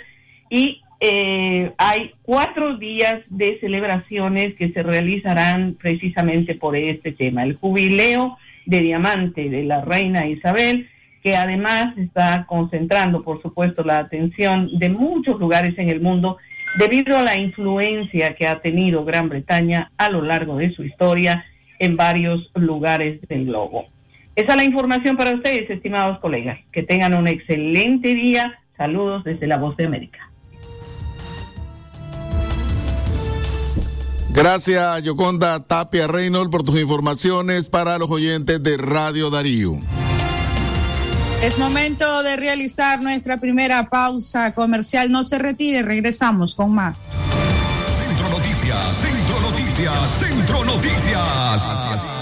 y 0.51 0.82
eh, 1.05 1.73
hay 1.79 2.13
cuatro 2.23 2.77
días 2.77 3.23
de 3.29 3.59
celebraciones 3.59 4.55
que 4.55 4.71
se 4.71 4.85
realizarán 4.85 5.75
precisamente 5.75 6.55
por 6.55 6.77
este 6.77 7.11
tema. 7.11 7.43
El 7.43 7.57
jubileo 7.57 8.39
de 8.67 8.83
diamante 8.83 9.51
de 9.51 9.65
la 9.65 9.81
reina 9.81 10.29
Isabel, 10.29 10.89
que 11.21 11.35
además 11.35 11.99
está 11.99 12.47
concentrando, 12.47 13.25
por 13.25 13.43
supuesto, 13.43 13.83
la 13.83 13.99
atención 13.99 14.69
de 14.79 14.91
muchos 14.91 15.41
lugares 15.41 15.77
en 15.77 15.89
el 15.89 16.01
mundo 16.01 16.39
debido 16.79 17.19
a 17.19 17.25
la 17.25 17.37
influencia 17.37 18.37
que 18.37 18.47
ha 18.47 18.61
tenido 18.61 19.05
Gran 19.05 19.29
Bretaña 19.29 19.91
a 19.97 20.09
lo 20.09 20.23
largo 20.23 20.57
de 20.59 20.71
su 20.71 20.85
historia 20.85 21.45
en 21.81 21.97
varios 21.97 22.49
lugares 22.55 23.21
del 23.29 23.47
globo. 23.47 23.87
Esa 24.37 24.53
es 24.53 24.57
la 24.57 24.65
información 24.65 25.17
para 25.17 25.35
ustedes, 25.35 25.69
estimados 25.69 26.21
colegas. 26.21 26.61
Que 26.71 26.85
tengan 26.85 27.15
un 27.15 27.27
excelente 27.27 28.15
día. 28.15 28.61
Saludos 28.77 29.25
desde 29.25 29.49
la 29.49 29.59
Voz 29.59 29.77
de 29.77 29.87
América. 29.87 30.32
Gracias, 34.35 35.03
Yoconda 35.03 35.61
Tapia 35.61 36.07
Reynolds, 36.07 36.51
por 36.51 36.63
tus 36.63 36.81
informaciones 36.81 37.69
para 37.69 37.99
los 37.99 38.11
oyentes 38.11 38.63
de 38.63 38.79
Radio 38.79 39.29
Darío. 39.29 39.79
Es 41.43 41.59
momento 41.59 42.23
de 42.23 42.37
realizar 42.37 43.03
nuestra 43.03 43.39
primera 43.39 43.91
pausa 43.91 44.55
comercial. 44.55 45.11
No 45.11 45.25
se 45.25 45.39
retire, 45.39 45.83
regresamos 45.83 46.55
con 46.55 46.73
más. 46.73 47.17
Centro 48.07 48.29
Noticias, 48.31 48.97
Centro 48.99 49.41
Noticias, 49.51 50.19
Centro 50.19 50.65
Noticias. 50.65 52.22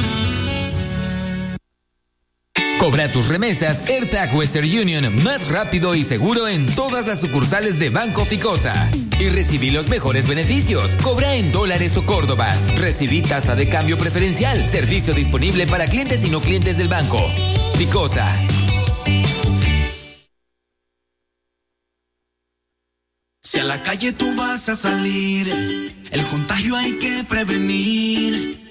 Cobra 2.81 3.11
tus 3.11 3.27
remesas 3.27 3.87
AirTag 3.87 4.35
Western 4.35 4.65
Union 4.65 5.13
más 5.23 5.49
rápido 5.49 5.93
y 5.93 6.03
seguro 6.03 6.47
en 6.47 6.65
todas 6.65 7.05
las 7.05 7.19
sucursales 7.19 7.77
de 7.77 7.91
Banco 7.91 8.25
Ficosa. 8.25 8.89
Y 9.19 9.29
recibí 9.29 9.69
los 9.69 9.87
mejores 9.87 10.27
beneficios. 10.27 10.95
Cobra 10.95 11.35
en 11.35 11.51
dólares 11.51 11.95
o 11.95 12.03
córdobas. 12.03 12.73
Recibí 12.79 13.21
tasa 13.21 13.53
de 13.53 13.69
cambio 13.69 13.99
preferencial. 13.99 14.65
Servicio 14.65 15.13
disponible 15.13 15.67
para 15.67 15.85
clientes 15.85 16.23
y 16.23 16.31
no 16.31 16.39
clientes 16.41 16.77
del 16.77 16.87
banco. 16.87 17.23
Ficosa. 17.75 18.27
Si 23.43 23.59
a 23.59 23.63
la 23.63 23.83
calle 23.83 24.11
tú 24.11 24.33
vas 24.35 24.69
a 24.69 24.75
salir, 24.75 25.47
el 26.09 26.25
contagio 26.31 26.75
hay 26.75 26.93
que 26.93 27.23
prevenir. 27.29 28.70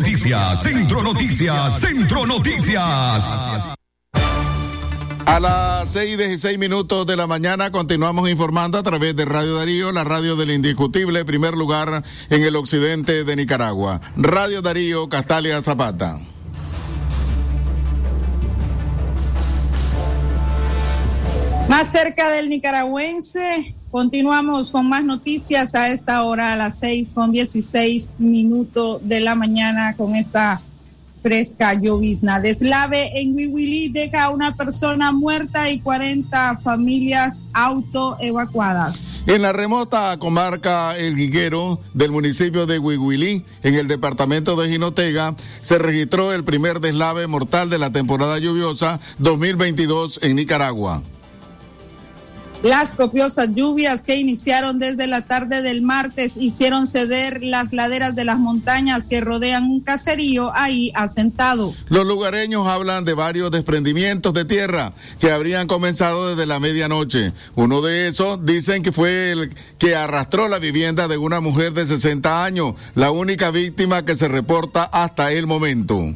Noticias, 0.00 0.62
Centro 0.62 1.02
Noticias, 1.02 1.78
Centro 1.78 2.26
Noticias. 2.26 3.28
A 5.26 5.40
las 5.40 5.90
6 5.90 6.14
y 6.14 6.16
16 6.16 6.58
minutos 6.58 7.06
de 7.06 7.16
la 7.18 7.26
mañana 7.26 7.70
continuamos 7.70 8.30
informando 8.30 8.78
a 8.78 8.82
través 8.82 9.14
de 9.14 9.26
Radio 9.26 9.56
Darío, 9.56 9.92
la 9.92 10.02
radio 10.04 10.36
del 10.36 10.52
indiscutible 10.52 11.26
primer 11.26 11.52
lugar 11.52 12.02
en 12.30 12.42
el 12.42 12.56
occidente 12.56 13.24
de 13.24 13.36
Nicaragua. 13.36 14.00
Radio 14.16 14.62
Darío, 14.62 15.10
Castalia 15.10 15.60
Zapata. 15.60 16.18
Más 21.68 21.92
cerca 21.92 22.30
del 22.30 22.48
nicaragüense, 22.48 23.74
continuamos 23.90 24.70
con 24.70 24.88
más 24.88 25.04
noticias 25.04 25.74
a 25.74 25.88
esta 25.88 26.22
hora, 26.22 26.52
a 26.52 26.56
las 26.56 26.78
6 26.78 27.10
con 27.12 27.32
16 27.32 28.10
minutos 28.18 29.06
de 29.06 29.20
la 29.20 29.34
mañana, 29.34 29.94
con 29.96 30.14
esta 30.14 30.60
fresca 31.22 31.74
llovizna. 31.74 32.40
Deslave 32.40 33.20
en 33.20 33.34
Huihuilí 33.34 33.88
deja 33.88 34.30
una 34.30 34.54
persona 34.54 35.12
muerta 35.12 35.70
y 35.70 35.80
40 35.80 36.60
familias 36.62 37.44
autoevacuadas. 37.52 39.10
En 39.26 39.42
la 39.42 39.52
remota 39.52 40.16
comarca 40.18 40.96
El 40.96 41.14
Guiguero 41.14 41.78
del 41.92 42.10
municipio 42.10 42.66
de 42.66 42.78
Huihuilí, 42.78 43.44
en 43.62 43.74
el 43.74 43.86
departamento 43.86 44.56
de 44.56 44.70
Jinotega, 44.70 45.34
se 45.60 45.78
registró 45.78 46.32
el 46.32 46.42
primer 46.42 46.80
deslave 46.80 47.26
mortal 47.26 47.68
de 47.68 47.78
la 47.78 47.92
temporada 47.92 48.38
lluviosa 48.38 48.98
2022 49.18 50.20
en 50.22 50.36
Nicaragua. 50.36 51.02
Las 52.62 52.92
copiosas 52.92 53.54
lluvias 53.54 54.02
que 54.02 54.16
iniciaron 54.16 54.78
desde 54.78 55.06
la 55.06 55.22
tarde 55.22 55.62
del 55.62 55.80
martes 55.80 56.36
hicieron 56.36 56.88
ceder 56.88 57.42
las 57.42 57.72
laderas 57.72 58.14
de 58.14 58.26
las 58.26 58.38
montañas 58.38 59.06
que 59.06 59.22
rodean 59.22 59.64
un 59.64 59.80
caserío 59.80 60.52
ahí 60.54 60.92
asentado. 60.94 61.72
Los 61.88 62.06
lugareños 62.06 62.66
hablan 62.66 63.06
de 63.06 63.14
varios 63.14 63.50
desprendimientos 63.50 64.34
de 64.34 64.44
tierra 64.44 64.92
que 65.18 65.32
habrían 65.32 65.68
comenzado 65.68 66.28
desde 66.28 66.44
la 66.44 66.60
medianoche. 66.60 67.32
Uno 67.54 67.80
de 67.80 68.08
esos 68.08 68.44
dicen 68.44 68.82
que 68.82 68.92
fue 68.92 69.32
el 69.32 69.54
que 69.78 69.96
arrastró 69.96 70.46
la 70.46 70.58
vivienda 70.58 71.08
de 71.08 71.16
una 71.16 71.40
mujer 71.40 71.72
de 71.72 71.86
60 71.86 72.44
años, 72.44 72.74
la 72.94 73.10
única 73.10 73.50
víctima 73.50 74.04
que 74.04 74.16
se 74.16 74.28
reporta 74.28 74.84
hasta 74.84 75.32
el 75.32 75.46
momento. 75.46 76.14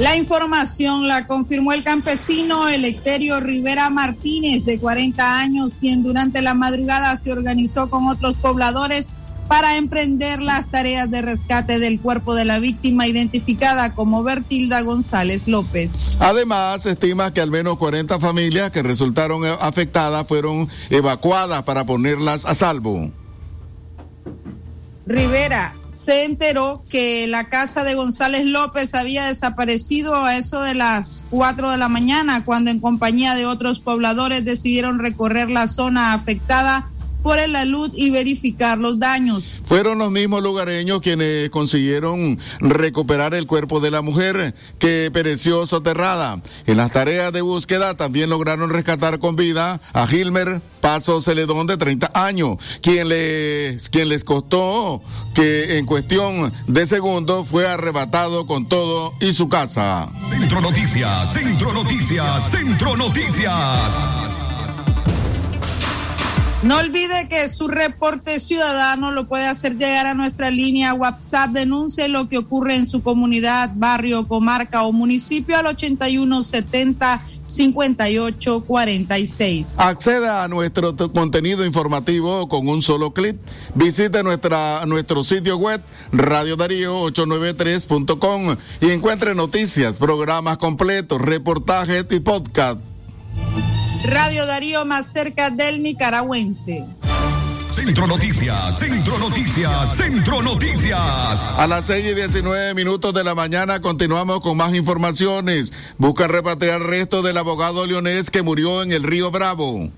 La 0.00 0.16
información 0.16 1.08
la 1.08 1.26
confirmó 1.26 1.72
el 1.72 1.82
campesino 1.82 2.68
Electerio 2.68 3.40
Rivera 3.40 3.90
Martínez, 3.90 4.64
de 4.64 4.78
40 4.78 5.40
años, 5.40 5.76
quien 5.80 6.04
durante 6.04 6.40
la 6.40 6.54
madrugada 6.54 7.16
se 7.16 7.32
organizó 7.32 7.90
con 7.90 8.06
otros 8.06 8.36
pobladores 8.36 9.10
para 9.48 9.76
emprender 9.76 10.40
las 10.40 10.70
tareas 10.70 11.10
de 11.10 11.20
rescate 11.22 11.80
del 11.80 11.98
cuerpo 11.98 12.36
de 12.36 12.44
la 12.44 12.60
víctima 12.60 13.08
identificada 13.08 13.92
como 13.94 14.22
Bertilda 14.22 14.82
González 14.82 15.48
López. 15.48 16.20
Además, 16.20 16.86
estima 16.86 17.32
que 17.32 17.40
al 17.40 17.50
menos 17.50 17.76
40 17.76 18.20
familias 18.20 18.70
que 18.70 18.84
resultaron 18.84 19.44
afectadas 19.44 20.28
fueron 20.28 20.68
evacuadas 20.90 21.64
para 21.64 21.84
ponerlas 21.84 22.46
a 22.46 22.54
salvo. 22.54 23.10
Rivera 25.08 25.72
se 25.88 26.24
enteró 26.24 26.82
que 26.90 27.26
la 27.26 27.48
casa 27.48 27.82
de 27.82 27.94
González 27.94 28.44
López 28.44 28.94
había 28.94 29.24
desaparecido 29.24 30.14
a 30.22 30.36
eso 30.36 30.60
de 30.60 30.74
las 30.74 31.26
4 31.30 31.70
de 31.70 31.78
la 31.78 31.88
mañana, 31.88 32.44
cuando 32.44 32.70
en 32.70 32.78
compañía 32.78 33.34
de 33.34 33.46
otros 33.46 33.80
pobladores 33.80 34.44
decidieron 34.44 34.98
recorrer 34.98 35.48
la 35.48 35.66
zona 35.66 36.12
afectada 36.12 36.90
por 37.22 37.38
el 37.38 37.56
alud 37.56 37.90
y 37.94 38.10
verificar 38.10 38.78
los 38.78 38.98
daños. 38.98 39.60
Fueron 39.64 39.98
los 39.98 40.10
mismos 40.10 40.42
lugareños 40.42 41.00
quienes 41.00 41.50
consiguieron 41.50 42.38
recuperar 42.60 43.34
el 43.34 43.46
cuerpo 43.46 43.80
de 43.80 43.90
la 43.90 44.02
mujer 44.02 44.54
que 44.78 45.10
pereció 45.12 45.66
soterrada. 45.66 46.40
En 46.66 46.76
las 46.76 46.92
tareas 46.92 47.32
de 47.32 47.42
búsqueda 47.42 47.96
también 47.96 48.30
lograron 48.30 48.70
rescatar 48.70 49.18
con 49.18 49.36
vida 49.36 49.80
a 49.92 50.06
Gilmer 50.06 50.60
Paso 50.80 51.20
Celedón 51.20 51.66
de 51.66 51.76
30 51.76 52.12
años, 52.14 52.56
quien 52.80 53.08
les, 53.08 53.90
quien 53.90 54.08
les 54.08 54.24
costó 54.24 55.02
que 55.34 55.78
en 55.78 55.86
cuestión 55.86 56.52
de 56.66 56.86
segundos 56.86 57.48
fue 57.48 57.66
arrebatado 57.68 58.46
con 58.46 58.68
todo 58.68 59.12
y 59.20 59.32
su 59.32 59.48
casa. 59.48 60.08
Centro 60.30 60.60
Noticias, 60.60 61.32
Centro 61.32 61.72
Noticias, 61.72 62.50
Centro 62.50 62.96
Noticias. 62.96 64.17
No 66.60 66.78
olvide 66.78 67.28
que 67.28 67.48
su 67.48 67.68
reporte 67.68 68.40
ciudadano 68.40 69.12
lo 69.12 69.28
puede 69.28 69.46
hacer 69.46 69.76
llegar 69.76 70.06
a 70.06 70.14
nuestra 70.14 70.50
línea 70.50 70.92
WhatsApp. 70.92 71.50
Denuncie 71.50 72.08
lo 72.08 72.28
que 72.28 72.36
ocurre 72.36 72.74
en 72.74 72.88
su 72.88 73.00
comunidad, 73.00 73.70
barrio, 73.76 74.26
comarca 74.26 74.82
o 74.82 74.90
municipio 74.90 75.56
al 75.56 75.66
8170 75.66 77.22
5846. 77.46 79.78
Acceda 79.78 80.42
a 80.42 80.48
nuestro 80.48 80.96
contenido 80.96 81.64
informativo 81.64 82.48
con 82.48 82.66
un 82.66 82.82
solo 82.82 83.12
clic. 83.12 83.36
Visite 83.76 84.24
nuestra, 84.24 84.84
nuestro 84.86 85.22
sitio 85.22 85.58
web 85.58 85.80
radiodarío893.com 86.10 88.56
y 88.80 88.90
encuentre 88.90 89.36
noticias, 89.36 90.00
programas 90.00 90.58
completos, 90.58 91.20
reportajes 91.20 92.04
y 92.10 92.18
podcast. 92.18 92.80
Radio 94.04 94.46
Darío 94.46 94.84
más 94.84 95.12
cerca 95.12 95.50
del 95.50 95.82
nicaragüense. 95.82 96.84
Centro 97.70 98.06
Noticias, 98.06 98.78
Centro 98.78 99.18
Noticias, 99.18 99.96
Centro 99.96 100.42
Noticias. 100.42 100.98
A 100.98 101.66
las 101.66 101.86
6 101.86 102.06
y 102.12 102.14
19 102.14 102.74
minutos 102.74 103.12
de 103.12 103.24
la 103.24 103.34
mañana 103.34 103.80
continuamos 103.80 104.40
con 104.40 104.56
más 104.56 104.74
informaciones. 104.74 105.72
Busca 105.98 106.26
repatriar 106.26 106.80
resto 106.80 107.22
del 107.22 107.38
abogado 107.38 107.86
leonés 107.86 108.30
que 108.30 108.42
murió 108.42 108.82
en 108.82 108.92
el 108.92 109.02
río 109.02 109.30
Bravo. 109.30 109.90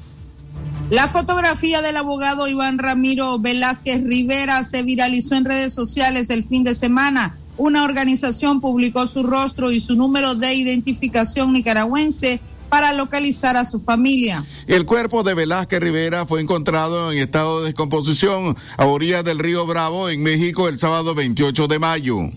La 0.90 1.08
fotografía 1.08 1.82
del 1.82 1.96
abogado 1.96 2.48
Iván 2.48 2.78
Ramiro 2.78 3.38
Velázquez 3.38 4.02
Rivera 4.02 4.64
se 4.64 4.82
viralizó 4.82 5.34
en 5.36 5.44
redes 5.44 5.72
sociales 5.74 6.30
el 6.30 6.44
fin 6.44 6.64
de 6.64 6.74
semana. 6.74 7.36
Una 7.56 7.84
organización 7.84 8.60
publicó 8.60 9.06
su 9.06 9.22
rostro 9.22 9.70
y 9.70 9.80
su 9.80 9.94
número 9.94 10.34
de 10.34 10.54
identificación 10.54 11.52
nicaragüense 11.52 12.40
para 12.70 12.92
localizar 12.92 13.56
a 13.56 13.64
su 13.64 13.80
familia. 13.80 14.44
El 14.66 14.86
cuerpo 14.86 15.22
de 15.22 15.34
Velázquez 15.34 15.80
Rivera 15.80 16.24
fue 16.24 16.40
encontrado 16.40 17.12
en 17.12 17.18
estado 17.18 17.60
de 17.60 17.66
descomposición 17.66 18.56
a 18.78 18.86
orillas 18.86 19.24
del 19.24 19.38
río 19.38 19.66
Bravo, 19.66 20.08
en 20.08 20.22
México, 20.22 20.68
el 20.68 20.78
sábado 20.78 21.14
28 21.14 21.66
de 21.66 21.78
mayo. 21.78 22.30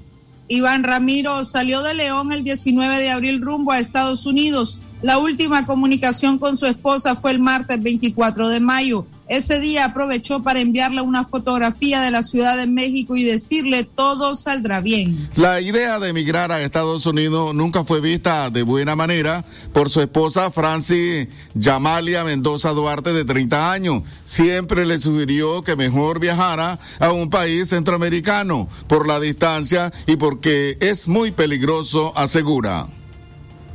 Iván 0.49 0.83
Ramiro 0.83 1.45
salió 1.45 1.81
de 1.83 1.93
León 1.93 2.33
el 2.33 2.43
19 2.43 2.99
de 2.99 3.11
abril 3.11 3.41
rumbo 3.41 3.71
a 3.71 3.79
Estados 3.79 4.25
Unidos. 4.25 4.79
La 5.01 5.17
última 5.17 5.65
comunicación 5.65 6.37
con 6.37 6.57
su 6.57 6.65
esposa 6.65 7.15
fue 7.15 7.31
el 7.31 7.39
martes 7.39 7.81
24 7.81 8.49
de 8.49 8.59
mayo. 8.59 9.05
Ese 9.33 9.59
día 9.59 9.85
aprovechó 9.85 10.43
para 10.43 10.59
enviarle 10.59 11.01
una 11.01 11.25
fotografía 11.25 12.01
de 12.01 12.11
la 12.11 12.21
Ciudad 12.21 12.55
de 12.55 12.67
México 12.67 13.15
y 13.15 13.23
decirle 13.23 13.83
todo 13.83 14.35
saldrá 14.35 14.79
bien. 14.79 15.27
La 15.35 15.59
idea 15.59 15.97
de 15.97 16.09
emigrar 16.09 16.51
a 16.51 16.61
Estados 16.61 17.07
Unidos 17.07 17.55
nunca 17.55 17.83
fue 17.83 17.99
vista 17.99 18.51
de 18.51 18.61
buena 18.61 18.95
manera 18.95 19.43
por 19.73 19.89
su 19.89 20.01
esposa 20.01 20.51
Francis 20.51 21.29
Yamalia 21.55 22.23
Mendoza 22.23 22.73
Duarte 22.73 23.11
de 23.11 23.25
30 23.25 23.71
años. 23.71 24.03
Siempre 24.23 24.85
le 24.85 24.99
sugirió 24.99 25.63
que 25.63 25.75
mejor 25.75 26.19
viajara 26.19 26.77
a 26.99 27.11
un 27.11 27.31
país 27.31 27.69
centroamericano 27.69 28.69
por 28.85 29.07
la 29.07 29.19
distancia 29.19 29.91
y 30.05 30.15
porque 30.15 30.77
es 30.79 31.07
muy 31.07 31.31
peligroso, 31.31 32.13
asegura. 32.15 32.87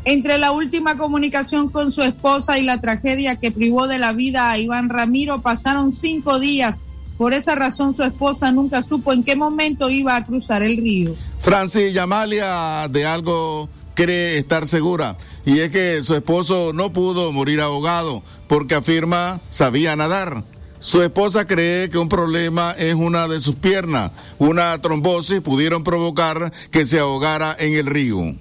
Entre 0.05 0.39
la 0.39 0.53
última 0.53 0.97
comunicación 0.97 1.69
con 1.69 1.91
su 1.91 2.03
esposa 2.03 2.59
y 2.59 2.63
la 2.63 2.81
tragedia 2.81 3.37
que 3.37 3.51
privó 3.51 3.89
de 3.89 3.99
la 3.99 4.13
vida 4.13 4.51
a 4.51 4.59
Iván 4.59 4.89
Ramiro 4.89 5.41
pasaron 5.43 5.93
cinco 5.93 6.39
días. 6.39 6.85
Por 7.19 7.35
esa 7.35 7.57
razón 7.57 7.95
su 7.95 8.05
esposa 8.05 8.53
nunca 8.53 8.83
supo 8.83 9.13
en 9.13 9.25
qué 9.25 9.35
momento 9.35 9.91
iba 9.91 10.17
a 10.17 10.25
cruzar 10.25 10.63
el 10.63 10.77
río. 10.77 11.15
Francis 11.41 11.93
Yamalia 11.93 12.87
de 12.89 13.07
algo 13.07 13.69
cree 13.95 14.39
estar 14.39 14.67
segura 14.67 15.17
y 15.45 15.59
es 15.59 15.73
que 15.73 16.03
su 16.05 16.15
esposo 16.15 16.73
no 16.73 16.93
pudo 16.93 17.33
morir 17.33 17.61
ahogado 17.61 18.23
porque 18.47 18.77
afirma 18.77 19.41
sabía 19.49 19.97
nadar. 19.97 20.45
Su 20.81 21.03
esposa 21.03 21.45
cree 21.45 21.91
que 21.91 21.99
un 21.99 22.09
problema 22.09 22.73
es 22.79 22.95
una 22.95 23.27
de 23.27 23.41
sus 23.41 23.57
piernas. 23.57 24.13
Una 24.39 24.81
trombosis 24.81 25.41
pudieron 25.41 25.83
provocar 25.83 26.53
que 26.71 26.87
se 26.87 27.01
ahogara 27.01 27.57
en 27.59 27.75
el 27.75 27.87
río. 27.87 28.37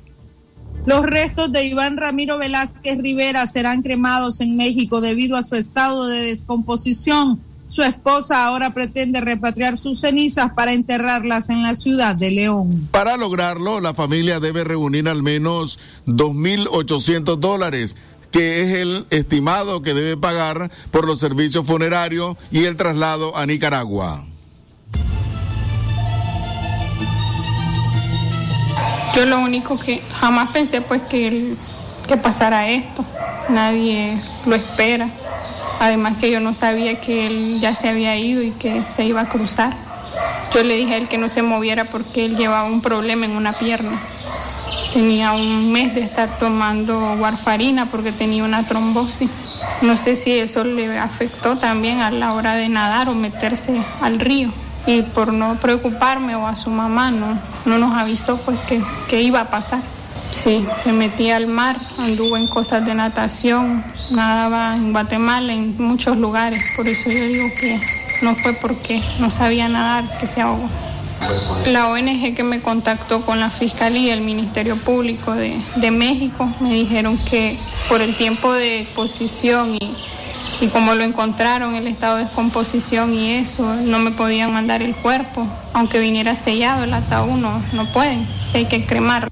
Los 0.88 1.06
restos 1.06 1.52
de 1.52 1.66
Iván 1.66 1.98
Ramiro 1.98 2.38
Velázquez 2.38 2.98
Rivera 3.00 3.46
serán 3.46 3.82
cremados 3.82 4.40
en 4.40 4.56
México 4.56 5.02
debido 5.02 5.36
a 5.36 5.44
su 5.44 5.56
estado 5.56 6.08
de 6.08 6.24
descomposición. 6.24 7.42
Su 7.68 7.84
esposa 7.84 8.46
ahora 8.46 8.74
pretende 8.74 9.20
repatriar 9.20 9.78
sus 9.78 10.00
cenizas 10.00 10.54
para 10.54 10.72
enterrarlas 10.72 11.50
en 11.50 11.62
la 11.62 11.76
ciudad 11.76 12.16
de 12.16 12.32
León. 12.32 12.88
Para 12.92 13.18
lograrlo, 13.18 13.82
la 13.82 13.94
familia 13.94 14.40
debe 14.40 14.64
reunir 14.64 15.10
al 15.10 15.24
menos 15.24 15.78
2.800 16.06 17.38
dólares 17.38 17.98
que 18.32 18.62
es 18.62 18.78
el 18.78 19.06
estimado 19.10 19.82
que 19.82 19.94
debe 19.94 20.16
pagar 20.16 20.72
por 20.92 21.06
los 21.06 21.20
servicios 21.20 21.68
funerarios 21.68 22.38
y 22.50 22.64
el 22.64 22.78
traslado 22.78 23.36
a 23.36 23.46
Nicaragua. 23.46 24.26
Yo 29.18 29.26
lo 29.26 29.40
único 29.40 29.80
que 29.80 30.00
jamás 30.22 30.52
pensé 30.52 30.80
pues 30.82 31.02
que, 31.02 31.56
que 32.08 32.18
pasara 32.18 32.70
esto. 32.70 33.04
Nadie 33.50 34.16
lo 34.46 34.54
espera. 34.54 35.10
Además 35.80 36.18
que 36.18 36.30
yo 36.30 36.40
no 36.40 36.54
sabía 36.54 37.02
que 37.02 37.26
él 37.26 37.60
ya 37.60 37.74
se 37.74 37.90
había 37.90 38.16
ido 38.16 38.44
y 38.44 38.52
que 38.52 38.84
se 38.86 39.06
iba 39.06 39.22
a 39.22 39.26
cruzar. 39.28 39.76
Yo 40.54 40.62
le 40.62 40.76
dije 40.76 40.94
a 40.94 40.98
él 40.98 41.10
que 41.10 41.18
no 41.18 41.30
se 41.30 41.42
moviera 41.42 41.86
porque 41.86 42.26
él 42.26 42.38
llevaba 42.38 42.66
un 42.66 42.82
problema 42.82 43.26
en 43.26 43.32
una 43.32 43.54
pierna. 43.54 43.98
Tenía 44.94 45.32
un 45.32 45.72
mes 45.72 45.96
de 45.96 46.02
estar 46.02 46.38
tomando 46.38 47.16
warfarina 47.16 47.88
porque 47.88 48.12
tenía 48.12 48.44
una 48.44 48.68
trombosis. 48.68 49.32
No 49.82 49.98
sé 49.98 50.16
si 50.16 50.38
eso 50.38 50.64
le 50.64 50.96
afectó 51.00 51.58
también 51.58 52.02
a 52.02 52.12
la 52.12 52.34
hora 52.34 52.54
de 52.54 52.70
nadar 52.70 53.10
o 53.10 53.16
meterse 53.16 53.82
al 54.00 54.20
río 54.20 54.54
y 54.88 55.02
por 55.02 55.34
no 55.34 55.56
preocuparme 55.56 56.36
o 56.36 56.48
a 56.48 56.56
su 56.56 56.72
mamá 56.72 57.12
no, 57.12 57.38
no 57.66 57.78
nos 57.78 57.96
avisó 57.96 58.38
pues 58.38 58.58
que, 58.62 58.82
que 59.10 59.22
iba 59.22 59.42
a 59.42 59.50
pasar. 59.50 59.82
Sí, 60.32 60.66
se 60.82 60.92
metía 60.92 61.36
al 61.36 61.48
mar, 61.48 61.78
anduvo 62.00 62.38
en 62.38 62.48
cosas 62.48 62.86
de 62.86 62.96
natación, 62.96 63.84
nadaba 64.10 64.76
en 64.76 64.92
Guatemala, 64.92 65.54
en 65.54 65.76
muchos 65.78 66.18
lugares, 66.18 66.64
por 66.76 66.88
eso 66.88 67.10
yo 67.10 67.26
digo 67.26 67.48
que 67.60 67.80
no 68.22 68.34
fue 68.36 68.54
porque 68.54 69.02
no 69.20 69.30
sabía 69.30 69.68
nadar 69.68 70.06
que 70.20 70.28
se 70.28 70.42
ahogó. 70.42 70.68
La 71.66 71.88
ONG 71.90 72.36
que 72.36 72.44
me 72.44 72.62
contactó 72.62 73.22
con 73.22 73.40
la 73.40 73.50
Fiscalía, 73.50 74.14
el 74.14 74.22
Ministerio 74.22 74.78
Público 74.78 75.34
de, 75.34 75.54
de 75.76 75.92
México, 75.92 76.50
me 76.62 76.74
dijeron 76.74 77.18
que 77.18 77.58
por 77.90 78.02
el 78.02 78.16
tiempo 78.16 78.54
de 78.54 78.82
exposición 78.82 79.76
y 79.76 79.96
y 80.60 80.68
como 80.68 80.96
lo 80.96 81.04
encontraron 81.04 81.76
en 81.76 81.84
el 81.84 81.88
estado 81.88 82.18
de 82.18 82.24
descomposición 82.24 83.14
y 83.14 83.34
eso, 83.34 83.64
no 83.86 84.00
me 84.00 84.12
podían 84.12 84.52
mandar 84.52 84.82
el 84.82 84.96
cuerpo, 84.96 85.46
aunque 85.74 86.00
viniera 86.00 86.36
sellado 86.36 86.84
el 86.84 86.94
ataúd, 86.94 87.38
no, 87.38 87.62
no 87.74 87.86
pueden, 87.94 88.26
hay 88.54 88.66
que 88.66 88.86
cremarlo. 88.86 89.30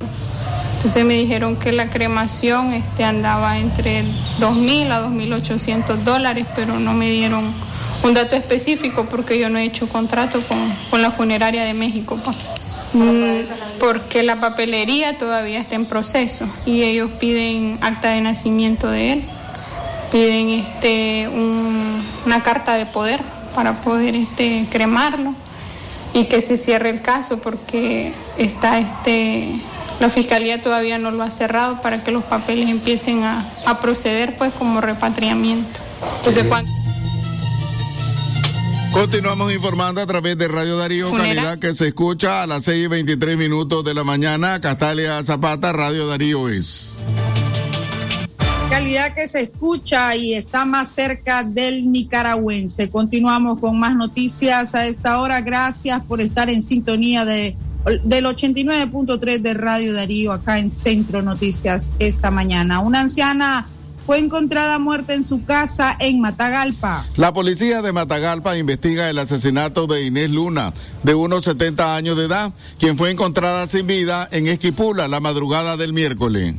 Entonces 0.77 1.03
me 1.03 1.15
dijeron 1.15 1.55
que 1.55 1.71
la 1.71 1.89
cremación 1.89 2.73
este, 2.73 3.03
andaba 3.03 3.57
entre 3.57 4.03
2.000 4.39 4.91
a 4.91 5.07
2.800 5.07 5.95
dólares, 6.03 6.45
pero 6.55 6.79
no 6.79 6.93
me 6.93 7.09
dieron 7.09 7.43
un 8.03 8.13
dato 8.13 8.35
específico 8.35 9.07
porque 9.09 9.39
yo 9.39 9.49
no 9.49 9.57
he 9.57 9.63
hecho 9.63 9.89
contrato 9.89 10.39
con, 10.41 10.59
con 10.91 11.01
la 11.01 11.09
funeraria 11.09 11.63
de 11.63 11.73
México. 11.73 12.17
Pa. 12.23 12.33
Mm, 12.93 13.39
porque 13.79 14.21
la 14.21 14.35
papelería 14.35 15.17
todavía 15.17 15.59
está 15.59 15.73
en 15.75 15.87
proceso 15.87 16.45
y 16.67 16.83
ellos 16.83 17.09
piden 17.19 17.79
acta 17.81 18.11
de 18.11 18.21
nacimiento 18.21 18.87
de 18.87 19.13
él 19.13 19.23
piden 20.15 20.47
este, 20.47 21.27
un, 21.27 22.01
una 22.25 22.41
carta 22.41 22.75
de 22.75 22.85
poder 22.85 23.19
para 23.53 23.73
poder 23.73 24.15
este, 24.15 24.65
cremarlo 24.71 25.35
y 26.13 26.23
que 26.27 26.39
se 26.39 26.55
cierre 26.55 26.89
el 26.89 27.01
caso 27.01 27.39
porque 27.39 28.07
está 28.37 28.79
este, 28.79 29.59
la 29.99 30.09
fiscalía 30.09 30.61
todavía 30.61 30.99
no 30.99 31.11
lo 31.11 31.21
ha 31.21 31.31
cerrado 31.31 31.81
para 31.81 32.01
que 32.01 32.11
los 32.11 32.23
papeles 32.23 32.69
empiecen 32.69 33.25
a, 33.25 33.45
a 33.65 33.81
proceder 33.81 34.37
pues 34.37 34.53
como 34.53 34.79
repatriamiento. 34.79 35.81
Entonces, 36.19 36.45
cuando... 36.47 36.71
Continuamos 38.93 39.51
informando 39.51 39.99
a 39.99 40.05
través 40.05 40.37
de 40.37 40.47
Radio 40.47 40.77
Darío, 40.77 41.11
calidad 41.11 41.59
que 41.59 41.73
se 41.73 41.89
escucha 41.89 42.41
a 42.41 42.47
las 42.47 42.63
6 42.63 42.85
y 42.85 42.87
23 42.87 43.35
minutos 43.35 43.83
de 43.83 43.93
la 43.93 44.05
mañana. 44.05 44.61
Castalia 44.61 45.21
Zapata, 45.23 45.73
Radio 45.73 46.07
Darío 46.07 46.47
es 46.47 47.03
calidad 48.75 49.13
que 49.13 49.25
se 49.29 49.39
escucha 49.39 50.17
y 50.17 50.33
está 50.33 50.65
más 50.65 50.89
cerca 50.89 51.43
del 51.43 51.93
nicaragüense. 51.93 52.89
Continuamos 52.89 53.59
con 53.59 53.79
más 53.79 53.95
noticias 53.95 54.75
a 54.75 54.85
esta 54.85 55.21
hora. 55.21 55.39
Gracias 55.39 56.03
por 56.03 56.19
estar 56.19 56.49
en 56.49 56.61
sintonía 56.61 57.23
de, 57.23 57.55
del 58.03 58.25
89.3 58.25 59.39
de 59.39 59.53
Radio 59.53 59.93
Darío 59.93 60.33
acá 60.33 60.59
en 60.59 60.73
Centro 60.73 61.21
Noticias 61.21 61.93
esta 61.99 62.31
mañana. 62.31 62.81
Una 62.81 62.99
anciana 62.99 63.65
fue 64.05 64.19
encontrada 64.19 64.77
muerta 64.77 65.13
en 65.13 65.23
su 65.23 65.45
casa 65.45 65.95
en 65.97 66.19
Matagalpa. 66.19 67.05
La 67.15 67.31
policía 67.31 67.81
de 67.81 67.93
Matagalpa 67.93 68.57
investiga 68.57 69.09
el 69.09 69.19
asesinato 69.19 69.87
de 69.87 70.05
Inés 70.05 70.31
Luna, 70.31 70.73
de 71.01 71.15
unos 71.15 71.45
70 71.45 71.95
años 71.95 72.17
de 72.17 72.25
edad, 72.25 72.53
quien 72.77 72.97
fue 72.97 73.09
encontrada 73.09 73.67
sin 73.67 73.87
vida 73.87 74.27
en 74.33 74.47
Esquipula 74.47 75.07
la 75.07 75.21
madrugada 75.21 75.77
del 75.77 75.93
miércoles. 75.93 76.55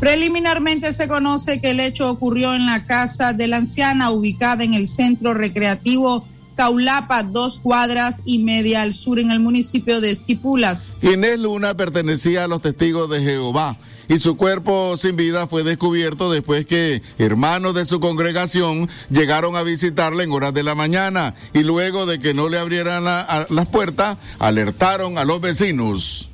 Preliminarmente 0.00 0.94
se 0.94 1.08
conoce 1.08 1.60
que 1.60 1.72
el 1.72 1.80
hecho 1.80 2.10
ocurrió 2.10 2.54
en 2.54 2.64
la 2.64 2.86
casa 2.86 3.34
de 3.34 3.46
la 3.48 3.58
anciana 3.58 4.10
ubicada 4.10 4.64
en 4.64 4.72
el 4.72 4.88
centro 4.88 5.34
recreativo 5.34 6.26
Caulapa, 6.56 7.22
dos 7.22 7.58
cuadras 7.58 8.22
y 8.24 8.38
media 8.40 8.82
al 8.82 8.94
sur 8.94 9.18
en 9.18 9.30
el 9.30 9.40
municipio 9.40 10.00
de 10.00 10.10
Esquipulas. 10.10 10.98
Inés 11.02 11.38
Luna 11.38 11.74
pertenecía 11.74 12.44
a 12.44 12.48
los 12.48 12.62
testigos 12.62 13.10
de 13.10 13.20
Jehová 13.20 13.76
y 14.08 14.18
su 14.18 14.36
cuerpo 14.36 14.96
sin 14.96 15.16
vida 15.16 15.46
fue 15.46 15.64
descubierto 15.64 16.30
después 16.30 16.66
que 16.66 17.02
hermanos 17.18 17.74
de 17.74 17.84
su 17.84 18.00
congregación 18.00 18.88
llegaron 19.10 19.54
a 19.54 19.62
visitarla 19.62 20.22
en 20.22 20.32
horas 20.32 20.52
de 20.52 20.62
la 20.62 20.74
mañana 20.74 21.34
y 21.54 21.62
luego 21.62 22.06
de 22.06 22.18
que 22.18 22.34
no 22.34 22.48
le 22.48 22.58
abrieran 22.58 23.04
la, 23.04 23.46
las 23.50 23.68
puertas, 23.68 24.16
alertaron 24.38 25.18
a 25.18 25.24
los 25.24 25.40
vecinos. 25.40 26.29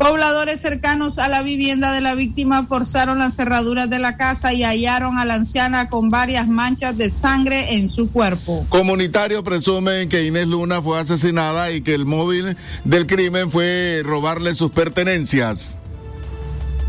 Pobladores 0.00 0.62
cercanos 0.62 1.18
a 1.18 1.28
la 1.28 1.42
vivienda 1.42 1.92
de 1.92 2.00
la 2.00 2.14
víctima 2.14 2.64
forzaron 2.64 3.18
las 3.18 3.36
cerraduras 3.36 3.90
de 3.90 3.98
la 3.98 4.16
casa 4.16 4.54
y 4.54 4.62
hallaron 4.62 5.18
a 5.18 5.26
la 5.26 5.34
anciana 5.34 5.90
con 5.90 6.08
varias 6.08 6.48
manchas 6.48 6.96
de 6.96 7.10
sangre 7.10 7.74
en 7.74 7.90
su 7.90 8.10
cuerpo. 8.10 8.64
Comunitarios 8.70 9.42
presumen 9.42 10.08
que 10.08 10.24
Inés 10.24 10.48
Luna 10.48 10.80
fue 10.80 10.98
asesinada 10.98 11.70
y 11.70 11.82
que 11.82 11.92
el 11.92 12.06
móvil 12.06 12.56
del 12.84 13.06
crimen 13.06 13.50
fue 13.50 14.00
robarle 14.02 14.54
sus 14.54 14.70
pertenencias. 14.70 15.76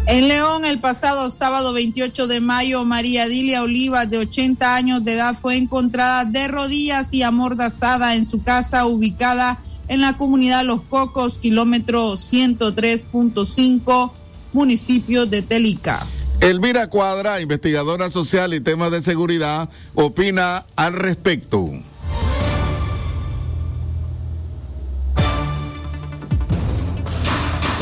En 0.06 0.30
León, 0.30 0.64
el 0.64 0.80
pasado 0.80 1.30
sábado 1.30 1.74
28 1.74 2.28
de 2.28 2.40
mayo, 2.40 2.86
María 2.86 3.28
Dilia 3.28 3.62
Oliva, 3.62 4.06
de 4.06 4.20
80 4.20 4.74
años 4.74 5.04
de 5.04 5.16
edad, 5.16 5.36
fue 5.36 5.58
encontrada 5.58 6.24
de 6.24 6.48
rodillas 6.48 7.14
y 7.14 7.24
amordazada 7.24 8.16
en 8.16 8.26
su 8.26 8.42
casa 8.42 8.86
ubicada 8.86 9.60
en 9.92 10.00
la 10.00 10.18
comunidad 10.18 10.64
Los 10.64 10.82
Cocos, 10.84 11.38
kilómetro 11.38 12.14
103.5, 12.14 14.12
municipio 14.54 15.26
de 15.26 15.42
Telica. 15.42 16.08
Elvira 16.40 16.88
Cuadra, 16.88 17.42
investigadora 17.42 18.10
social 18.10 18.54
y 18.54 18.62
temas 18.62 18.90
de 18.92 19.02
seguridad, 19.02 19.68
opina 19.94 20.64
al 20.78 20.94
respecto. 20.94 21.70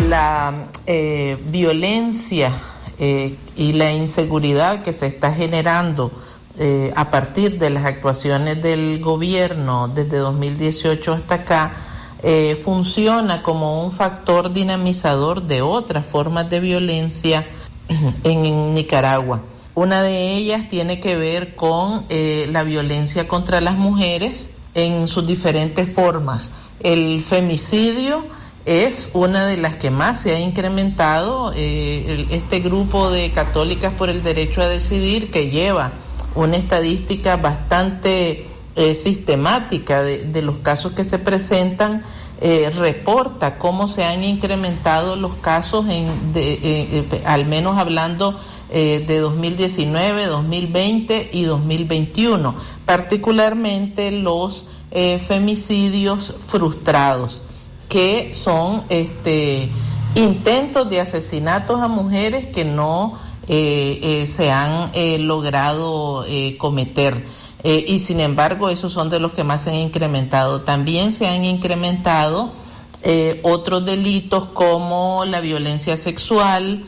La 0.10 0.66
eh, 0.88 1.38
violencia 1.52 2.52
eh, 2.98 3.36
y 3.56 3.74
la 3.74 3.92
inseguridad 3.92 4.82
que 4.82 4.94
se 4.94 5.06
está 5.06 5.32
generando 5.32 6.12
eh, 6.58 6.92
a 6.96 7.12
partir 7.12 7.60
de 7.60 7.70
las 7.70 7.86
actuaciones 7.86 8.64
del 8.64 9.00
gobierno 9.00 9.90
desde 9.90 10.18
2018 10.18 11.14
hasta 11.14 11.36
acá, 11.36 11.72
funciona 12.64 13.42
como 13.42 13.84
un 13.84 13.92
factor 13.92 14.52
dinamizador 14.52 15.44
de 15.44 15.62
otras 15.62 16.06
formas 16.06 16.50
de 16.50 16.60
violencia 16.60 17.46
en, 18.24 18.74
Nicaragua. 18.74 19.42
Una 19.76 20.02
de 20.02 20.36
ellas 20.36 20.68
tiene 20.70 21.00
que 21.00 21.16
ver 21.16 21.56
con 21.56 22.06
eh, 22.10 22.48
la 22.52 22.64
violencia 22.64 23.28
contra 23.28 23.62
las 23.62 23.76
mujeres 23.76 24.52
en 24.74 25.08
sus 25.08 25.26
diferentes 25.26 25.90
formas. 25.90 26.52
El 26.82 27.22
femicidio 27.22 28.26
es 28.66 29.10
una 29.14 29.46
de 29.46 29.58
las 29.58 29.78
que 29.78 29.90
más 29.90 30.22
se 30.22 30.36
ha 30.36 30.40
incrementado. 30.40 31.54
Eh, 31.56 32.28
este 32.32 32.60
grupo 32.60 33.10
de 33.10 33.32
católicas 33.32 33.94
por 33.94 34.10
el 34.10 34.22
derecho 34.22 34.62
a 34.62 34.68
decidir 34.68 35.32
que 35.32 35.50
lleva 35.50 35.92
una 36.36 36.58
estadística 36.58 37.38
bastante 37.38 38.49
eh, 38.80 38.94
sistemática 38.94 40.02
de, 40.02 40.42
los 40.42 40.60
casos 40.60 40.94
que 40.94 41.04
se 41.04 41.20
presentan 41.20 42.02
eh, 42.40 42.70
reporta 42.70 43.58
cómo 43.58 43.90
se 43.90 44.06
han 44.06 44.24
incrementado 44.24 45.18
los 45.18 45.36
casos, 45.36 45.86
en, 45.90 46.32
de, 46.32 47.04
al 47.26 47.46
menos 47.46 47.78
hablando 47.78 48.40
eh, 48.70 49.04
de 49.06 49.20
2019, 49.20 50.28
2020 50.28 51.32
y 51.34 51.44
2021, 51.44 52.56
particularmente 52.86 54.12
los 54.12 54.68
eh, 54.92 55.20
femicidios 55.20 56.34
frustrados, 56.38 57.42
que 57.90 58.34
son 58.34 58.86
este, 58.88 59.68
intentos 60.16 60.90
de 60.90 61.02
asesinatos 61.02 61.82
a 61.82 61.90
mujeres 61.90 62.48
que 62.48 62.64
no 62.64 63.20
se 63.46 64.52
han 64.52 64.92
logrado 65.28 66.24
cometer. 66.60 67.26
Eh, 67.64 67.84
y 67.88 68.00
sin 68.00 68.22
embargo 68.22 68.70
esos 68.70 68.94
son 68.94 69.10
de 69.10 69.20
los 69.20 69.34
que 69.34 69.44
más 69.44 69.64
se 69.64 69.72
han 69.72 69.76
incrementado. 69.76 70.62
También 70.62 71.12
se 71.12 71.28
han 71.28 71.44
incrementado 71.44 72.52
eh, 73.04 73.40
otros 73.44 73.86
delitos 73.86 74.46
como 74.46 75.26
la 75.26 75.42
violencia 75.42 75.98
sexual 75.98 76.86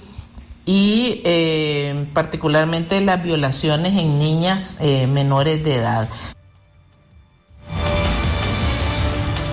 y 0.66 1.22
eh, 1.26 2.08
particularmente 2.14 3.02
las 3.02 3.22
violaciones 3.22 4.00
en 4.00 4.18
niñas 4.20 4.78
menores 5.08 5.64
de 5.64 5.76
edad. 5.76 6.10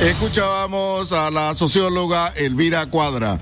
Escuchábamos 0.00 1.12
a 1.12 1.30
la 1.30 1.56
socióloga 1.56 2.32
Elvira 2.36 2.86
Cuadra. 2.86 3.40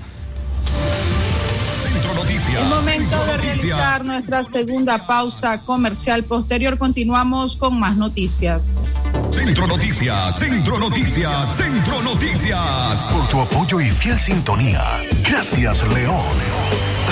Es 2.59 2.67
momento 2.67 3.25
de 3.25 3.37
realizar 3.37 4.05
nuestra 4.05 4.43
segunda 4.43 5.05
pausa 5.05 5.59
comercial. 5.59 6.23
Posterior 6.23 6.77
continuamos 6.77 7.55
con 7.55 7.79
más 7.79 7.97
noticias. 7.97 8.97
Centro 9.31 9.67
Noticias, 9.67 10.39
Centro 10.39 10.79
Noticias, 10.79 11.55
Centro 11.55 12.01
Noticias. 12.01 13.03
Por 13.03 13.27
tu 13.27 13.41
apoyo 13.41 13.79
y 13.79 13.89
fiel 13.89 14.17
sintonía. 14.17 15.01
Gracias, 15.29 15.83
León. 15.93 16.25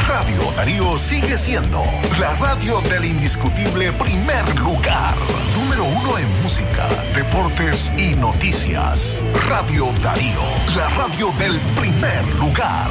Radio 0.07 0.51
Darío 0.55 0.97
sigue 0.97 1.37
siendo 1.37 1.83
la 2.19 2.35
radio 2.35 2.81
del 2.81 3.05
indiscutible 3.05 3.91
primer 3.93 4.59
lugar. 4.59 5.15
Número 5.55 5.83
uno 5.83 6.17
en 6.17 6.43
música, 6.43 6.87
deportes 7.15 7.91
y 7.97 8.15
noticias. 8.15 9.23
Radio 9.47 9.91
Darío, 10.03 10.41
la 10.75 10.89
radio 10.89 11.31
del 11.39 11.59
primer 11.75 12.35
lugar. 12.39 12.89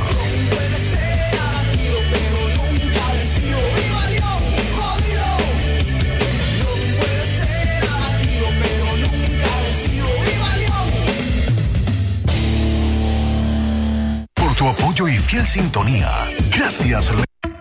Tu 14.64 14.70
apoyo 14.70 15.08
y 15.08 15.18
fiel 15.18 15.46
sintonía. 15.46 16.30
Gracias. 16.50 17.12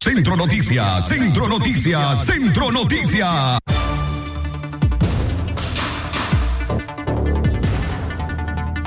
Centro 0.00 0.36
Noticias, 0.36 1.06
Centro 1.06 1.48
Noticias, 1.48 2.24
Centro 2.24 2.72
Noticias. 2.72 3.58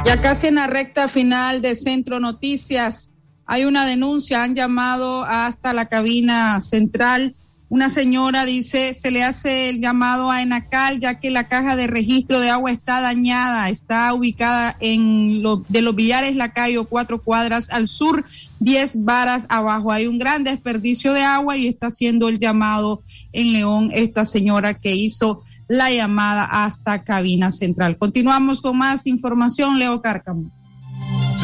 Ya 0.04 0.20
casi 0.20 0.48
en 0.48 0.56
la 0.56 0.66
recta 0.66 1.08
final 1.08 1.62
de 1.62 1.76
Centro 1.76 2.20
Noticias 2.20 3.18
hay 3.46 3.66
una 3.66 3.86
denuncia, 3.86 4.42
han 4.42 4.56
llamado 4.56 5.26
hasta 5.26 5.74
la 5.74 5.88
cabina 5.88 6.60
central. 6.62 7.36
Una 7.70 7.90
señora 7.90 8.46
dice, 8.46 8.94
se 8.94 9.12
le 9.12 9.26
hace 9.26 9.68
el 9.68 9.82
llamado 9.82 10.32
a 10.32 10.42
Enacal 10.42 11.02
ya 11.02 11.20
que 11.20 11.30
la 11.30 11.50
caja 11.50 11.76
de 11.76 11.88
registro 11.88 12.40
de 12.40 12.50
agua 12.50 12.72
está 12.72 13.02
dañada, 13.02 13.70
está 13.70 14.14
ubicada 14.14 14.78
en 14.80 15.44
lo, 15.44 15.58
de 15.68 15.82
los 15.82 15.94
Villares 15.94 16.38
Lacayo, 16.38 16.86
cuatro 16.86 17.22
cuadras 17.22 17.70
al 17.70 17.90
sur, 17.90 18.24
diez 18.60 19.04
varas 19.04 19.46
abajo. 19.50 19.92
Hay 19.92 20.08
un 20.08 20.18
gran 20.18 20.46
desperdicio 20.46 21.12
de 21.12 21.24
agua 21.24 21.58
y 21.58 21.68
está 21.68 21.88
haciendo 21.88 22.30
el 22.30 22.40
llamado 22.40 23.02
en 23.34 23.52
León 23.52 23.92
esta 23.94 24.24
señora 24.24 24.76
que 24.76 24.96
hizo 24.96 25.44
la 25.68 25.92
llamada 25.92 26.46
hasta 26.46 27.04
cabina 27.04 27.52
central. 27.52 27.98
Continuamos 27.98 28.62
con 28.62 28.78
más 28.78 29.06
información, 29.08 29.78
Leo 29.78 30.02
Cárcamo. 30.02 30.50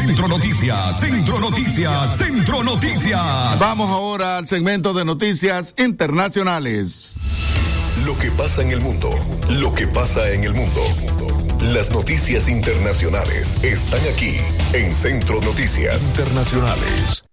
Centro 0.06 0.28
Noticias, 0.28 1.00
Centro 1.00 1.40
Noticias, 1.40 2.18
Centro 2.18 2.62
Noticias. 2.62 3.58
Vamos 3.58 3.90
ahora 3.90 4.40
al 4.40 4.48
segmento 4.48 4.94
de 4.94 5.06
noticias 5.06 5.74
internacionales. 5.78 7.16
Lo 8.06 8.18
que 8.18 8.30
pasa 8.32 8.64
en 8.64 8.72
el 8.72 8.82
mundo, 8.82 9.10
lo 9.62 9.74
que 9.74 9.88
pasa 9.88 10.30
en 10.30 10.44
el 10.44 10.54
mundo. 10.54 10.82
Las 11.74 11.92
noticias 11.92 12.50
internacionales 12.50 13.64
están 13.64 14.02
aquí 14.14 14.36
en 14.74 14.94
Centro 14.94 15.40
Noticias 15.40 16.04
Internacionales. 16.10 17.24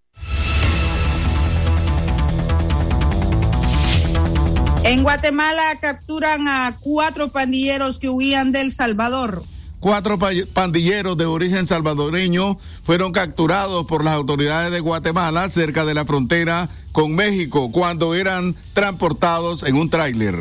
En 4.84 5.02
Guatemala 5.02 5.76
capturan 5.80 6.46
a 6.46 6.76
cuatro 6.78 7.30
pandilleros 7.30 7.98
que 7.98 8.08
huían 8.08 8.52
del 8.52 8.70
Salvador. 8.70 9.42
Cuatro 9.80 10.18
pandilleros 10.52 11.16
de 11.16 11.24
origen 11.24 11.66
salvadoreño 11.66 12.58
fueron 12.82 13.12
capturados 13.12 13.86
por 13.86 14.04
las 14.04 14.12
autoridades 14.12 14.70
de 14.70 14.80
Guatemala 14.80 15.48
cerca 15.48 15.86
de 15.86 15.94
la 15.94 16.04
frontera 16.04 16.68
con 16.92 17.14
México 17.14 17.72
cuando 17.72 18.14
eran 18.14 18.54
transportados 18.74 19.62
en 19.62 19.76
un 19.76 19.88
tráiler. 19.88 20.36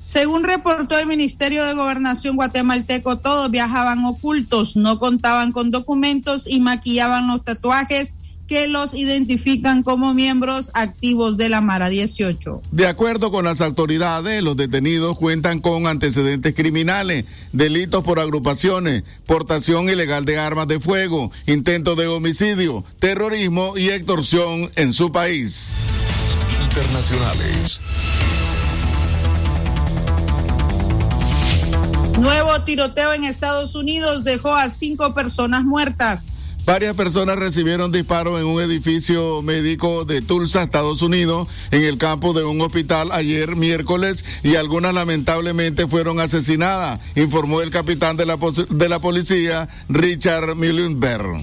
Según 0.00 0.42
reportó 0.42 0.98
el 0.98 1.06
Ministerio 1.06 1.64
de 1.64 1.74
Gobernación 1.74 2.34
guatemalteco, 2.34 3.18
todos 3.18 3.50
viajaban 3.52 4.04
ocultos, 4.04 4.74
no 4.74 4.98
contaban 4.98 5.52
con 5.52 5.70
documentos 5.70 6.48
y 6.48 6.58
maquillaban 6.58 7.28
los 7.28 7.44
tatuajes 7.44 8.16
que 8.50 8.66
los 8.66 8.94
identifican 8.94 9.84
como 9.84 10.12
miembros 10.12 10.72
activos 10.74 11.36
de 11.36 11.48
la 11.48 11.60
Mara 11.60 11.88
18. 11.88 12.62
De 12.72 12.88
acuerdo 12.88 13.30
con 13.30 13.44
las 13.44 13.60
autoridades, 13.60 14.42
los 14.42 14.56
detenidos 14.56 15.16
cuentan 15.16 15.60
con 15.60 15.86
antecedentes 15.86 16.56
criminales, 16.56 17.26
delitos 17.52 18.02
por 18.02 18.18
agrupaciones, 18.18 19.04
portación 19.24 19.88
ilegal 19.88 20.24
de 20.24 20.40
armas 20.40 20.66
de 20.66 20.80
fuego, 20.80 21.30
intento 21.46 21.94
de 21.94 22.08
homicidio, 22.08 22.82
terrorismo 22.98 23.76
y 23.76 23.90
extorsión 23.90 24.68
en 24.74 24.92
su 24.94 25.12
país. 25.12 25.76
Internacionales. 26.64 27.80
Nuevo 32.18 32.60
tiroteo 32.62 33.12
en 33.12 33.22
Estados 33.22 33.76
Unidos 33.76 34.24
dejó 34.24 34.56
a 34.56 34.70
cinco 34.70 35.14
personas 35.14 35.62
muertas. 35.62 36.40
Varias 36.66 36.94
personas 36.94 37.36
recibieron 37.36 37.90
disparos 37.90 38.38
en 38.38 38.46
un 38.46 38.60
edificio 38.60 39.42
médico 39.42 40.04
de 40.04 40.22
Tulsa, 40.22 40.62
Estados 40.62 41.02
Unidos, 41.02 41.48
en 41.70 41.82
el 41.82 41.98
campo 41.98 42.32
de 42.32 42.44
un 42.44 42.60
hospital 42.60 43.10
ayer 43.12 43.56
miércoles 43.56 44.24
y 44.44 44.54
algunas 44.54 44.94
lamentablemente 44.94 45.88
fueron 45.88 46.20
asesinadas, 46.20 47.00
informó 47.16 47.60
el 47.62 47.70
capitán 47.70 48.16
de 48.16 48.26
la, 48.26 48.38
de 48.68 48.88
la 48.88 49.00
policía, 49.00 49.68
Richard 49.88 50.54
Millenberg. 50.54 51.40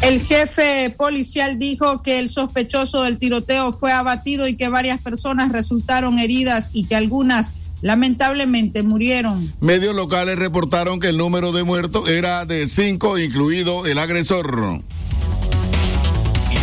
El 0.00 0.20
jefe 0.22 0.94
policial 0.96 1.58
dijo 1.58 2.02
que 2.02 2.20
el 2.20 2.28
sospechoso 2.28 3.02
del 3.02 3.18
tiroteo 3.18 3.72
fue 3.72 3.90
abatido 3.90 4.46
y 4.46 4.56
que 4.56 4.68
varias 4.68 5.00
personas 5.00 5.50
resultaron 5.50 6.20
heridas 6.20 6.70
y 6.72 6.84
que 6.84 6.94
algunas 6.94 7.54
lamentablemente 7.82 8.82
murieron. 8.82 9.52
Medios 9.60 9.94
locales 9.94 10.38
reportaron 10.38 11.00
que 11.00 11.08
el 11.08 11.16
número 11.16 11.52
de 11.52 11.64
muertos 11.64 12.08
era 12.08 12.44
de 12.44 12.66
cinco, 12.66 13.18
incluido 13.18 13.86
el 13.86 13.98
agresor. 13.98 14.80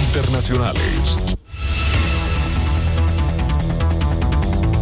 Internacionales. 0.08 1.25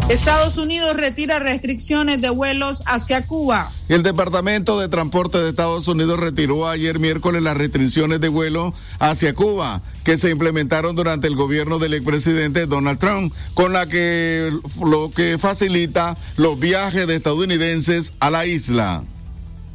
Estados 0.10 0.58
Unidos 0.58 0.98
retira 0.98 1.39
restricciones 1.39 2.22
de 2.22 2.30
vuelos 2.30 2.84
hacia 2.88 3.22
Cuba. 3.22 3.72
El 3.88 4.04
Departamento 4.04 4.78
de 4.78 4.89
Transporte 4.89 5.38
de 5.38 5.50
Estados 5.50 5.88
Unidos 5.88 6.20
retiró 6.20 6.68
ayer 6.68 7.00
miércoles 7.00 7.42
las 7.42 7.56
restricciones 7.56 8.20
de 8.20 8.28
vuelo 8.28 8.74
hacia 9.00 9.34
Cuba 9.34 9.82
que 10.04 10.18
se 10.18 10.30
implementaron 10.30 10.98
durante 10.98 11.28
el 11.28 11.36
gobierno 11.36 11.80
del 11.80 11.94
expresidente 11.94 12.66
Donald 12.66 13.00
Trump, 13.00 13.34
con 13.54 13.72
la 13.72 13.88
que 13.88 14.52
lo 14.86 15.10
que 15.10 15.38
facilita 15.38 16.18
los 16.36 16.60
viajes 16.60 17.08
de 17.08 17.16
estadounidenses 17.16 18.12
a 18.20 18.30
la 18.30 18.46
isla. 18.46 19.04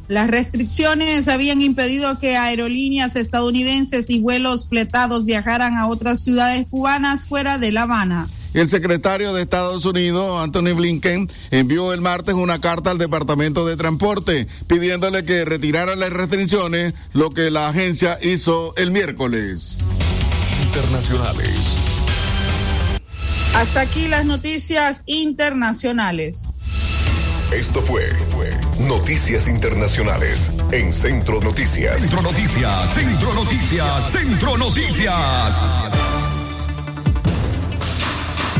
Las 0.07 0.29
restricciones 0.29 1.27
habían 1.27 1.61
impedido 1.61 2.19
que 2.19 2.37
aerolíneas 2.37 3.15
estadounidenses 3.15 4.11
y 4.11 4.19
vuelos 4.19 4.69
fletados 4.69 5.25
viajaran 5.25 5.75
a 5.75 5.87
otras 5.87 6.23
ciudades 6.23 6.67
cubanas 6.69 7.25
fuera 7.25 7.57
de 7.57 7.71
La 7.71 7.83
Habana. 7.83 8.27
El 8.53 8.67
secretario 8.67 9.33
de 9.33 9.43
Estados 9.43 9.85
Unidos, 9.85 10.43
Anthony 10.43 10.75
Blinken, 10.75 11.29
envió 11.51 11.93
el 11.93 12.01
martes 12.01 12.35
una 12.35 12.59
carta 12.59 12.91
al 12.91 12.97
Departamento 12.97 13.65
de 13.65 13.77
Transporte 13.77 14.47
pidiéndole 14.67 15.23
que 15.23 15.45
retirara 15.45 15.95
las 15.95 16.11
restricciones, 16.11 16.93
lo 17.13 17.29
que 17.29 17.51
la 17.51 17.69
agencia 17.69 18.17
hizo 18.21 18.73
el 18.75 18.91
miércoles. 18.91 19.83
Internacionales. 20.63 21.49
Hasta 23.53 23.81
aquí 23.81 24.07
las 24.07 24.25
noticias 24.25 25.03
internacionales. 25.05 26.53
Esto 27.51 27.81
fue, 27.81 28.07
fue 28.07 28.51
Noticias 28.87 29.47
Internacionales 29.47 30.51
en 30.71 30.93
Centro 30.93 31.41
Noticias. 31.41 31.99
Centro 31.99 32.21
Noticias, 32.21 32.93
Centro 32.93 33.33
Noticias, 33.33 34.11
Centro 34.11 34.57
Noticias. 34.57 35.59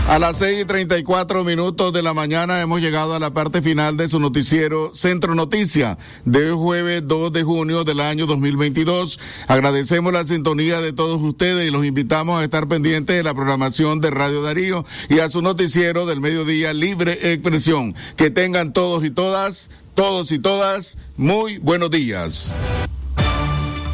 A 0.09 0.17
las 0.17 0.39
6 0.39 0.61
y 0.63 0.65
34 0.65 1.43
minutos 1.43 1.93
de 1.93 2.01
la 2.01 2.15
mañana 2.15 2.61
hemos 2.61 2.81
llegado 2.81 3.13
a 3.13 3.19
la 3.19 3.31
parte 3.31 3.61
final 3.61 3.95
de 3.95 4.09
su 4.09 4.19
noticiero 4.19 4.89
Centro 4.95 5.35
Noticia 5.35 5.99
de 6.25 6.51
jueves 6.51 7.03
2 7.05 7.31
de 7.31 7.43
junio 7.43 7.83
del 7.83 7.99
año 7.99 8.25
2022. 8.25 9.19
Agradecemos 9.47 10.11
la 10.11 10.25
sintonía 10.25 10.81
de 10.81 10.93
todos 10.93 11.21
ustedes 11.21 11.67
y 11.67 11.71
los 11.71 11.85
invitamos 11.85 12.41
a 12.41 12.43
estar 12.43 12.67
pendientes 12.67 13.17
de 13.17 13.23
la 13.23 13.35
programación 13.35 14.01
de 14.01 14.09
Radio 14.09 14.41
Darío 14.41 14.83
y 15.09 15.19
a 15.19 15.29
su 15.29 15.43
noticiero 15.43 16.07
del 16.07 16.21
mediodía 16.21 16.73
Libre 16.73 17.31
Expresión. 17.31 17.93
Que 18.17 18.31
tengan 18.31 18.73
todos 18.73 19.05
y 19.05 19.11
todas, 19.11 19.69
todos 19.93 20.31
y 20.31 20.39
todas, 20.39 20.97
muy 21.17 21.59
buenos 21.59 21.91
días. 21.91 22.55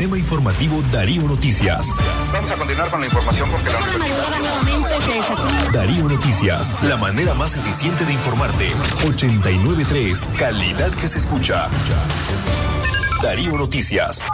Sistema 0.00 0.16
Informativo 0.16 0.80
Darío 0.90 1.24
Noticias. 1.24 1.86
Vamos 2.32 2.50
a 2.50 2.56
continuar 2.56 2.90
con 2.90 3.00
la 3.00 3.06
información 3.06 3.50
porque 3.50 3.68
la 3.68 3.78
Darío 5.72 6.08
Noticias, 6.08 6.82
la 6.82 6.96
manera 6.96 7.34
más 7.34 7.54
eficiente 7.58 8.06
de 8.06 8.14
informarte. 8.14 8.68
893, 9.06 10.26
calidad 10.38 10.90
que 10.92 11.06
se 11.06 11.18
escucha. 11.18 11.68
Darío 13.22 13.58
Noticias. 13.58 14.24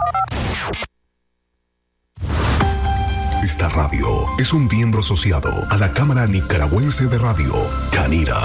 Esta 3.43 3.67
radio 3.67 4.25
es 4.39 4.53
un 4.53 4.67
miembro 4.67 5.01
asociado 5.01 5.51
a 5.69 5.77
la 5.77 5.91
Cámara 5.91 6.27
Nicaragüense 6.27 7.07
de 7.07 7.17
Radio, 7.17 7.53
Canira. 7.91 8.37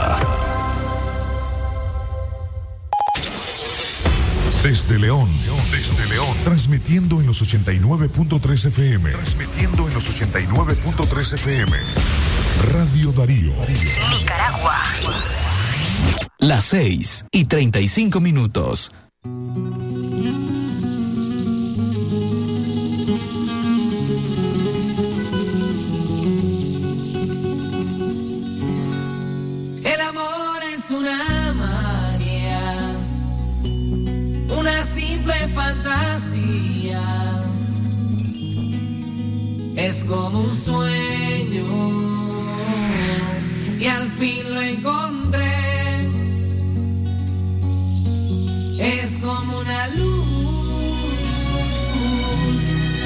Desde 4.63 4.97
León, 4.97 5.29
desde 5.73 6.09
León, 6.09 6.37
transmitiendo 6.45 7.21
en 7.21 7.27
los 7.27 7.43
89.3 7.43 8.67
FM. 8.67 9.11
Transmitiendo 9.11 9.89
en 9.89 9.95
los 9.95 10.09
89.3 10.09 11.35
FM. 11.35 11.73
Radio 12.73 13.11
Darío. 13.11 13.53
Nicaragua. 14.21 14.79
Las 16.39 16.65
6 16.67 17.27
y 17.33 17.45
35 17.47 18.21
minutos. 18.21 18.93
Fantasía. 35.49 37.03
Es 39.77 40.05
como 40.05 40.41
un 40.41 40.55
sueño 40.55 41.65
y 43.79 43.87
al 43.87 44.09
fin 44.11 44.55
lo 44.55 44.61
encontré. 44.61 45.43
Es 48.79 49.19
como 49.19 49.59
una 49.59 49.89
luz 49.89 50.33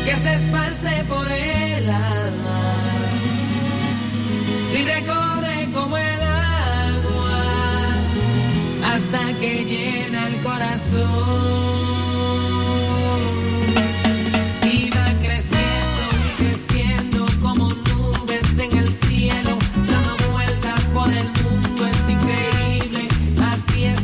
que 0.05 0.15
se 0.17 0.35
esparce 0.35 1.05
por 1.09 1.31
el 1.31 1.89
alma 1.89 2.77
y 4.73 4.85
recorre 4.85 5.69
como 5.73 5.97
el 5.97 6.23
agua 6.23 7.43
hasta 8.93 9.33
que 9.39 9.65
llena 9.65 10.27
el 10.29 10.37
corazón. 10.43 11.86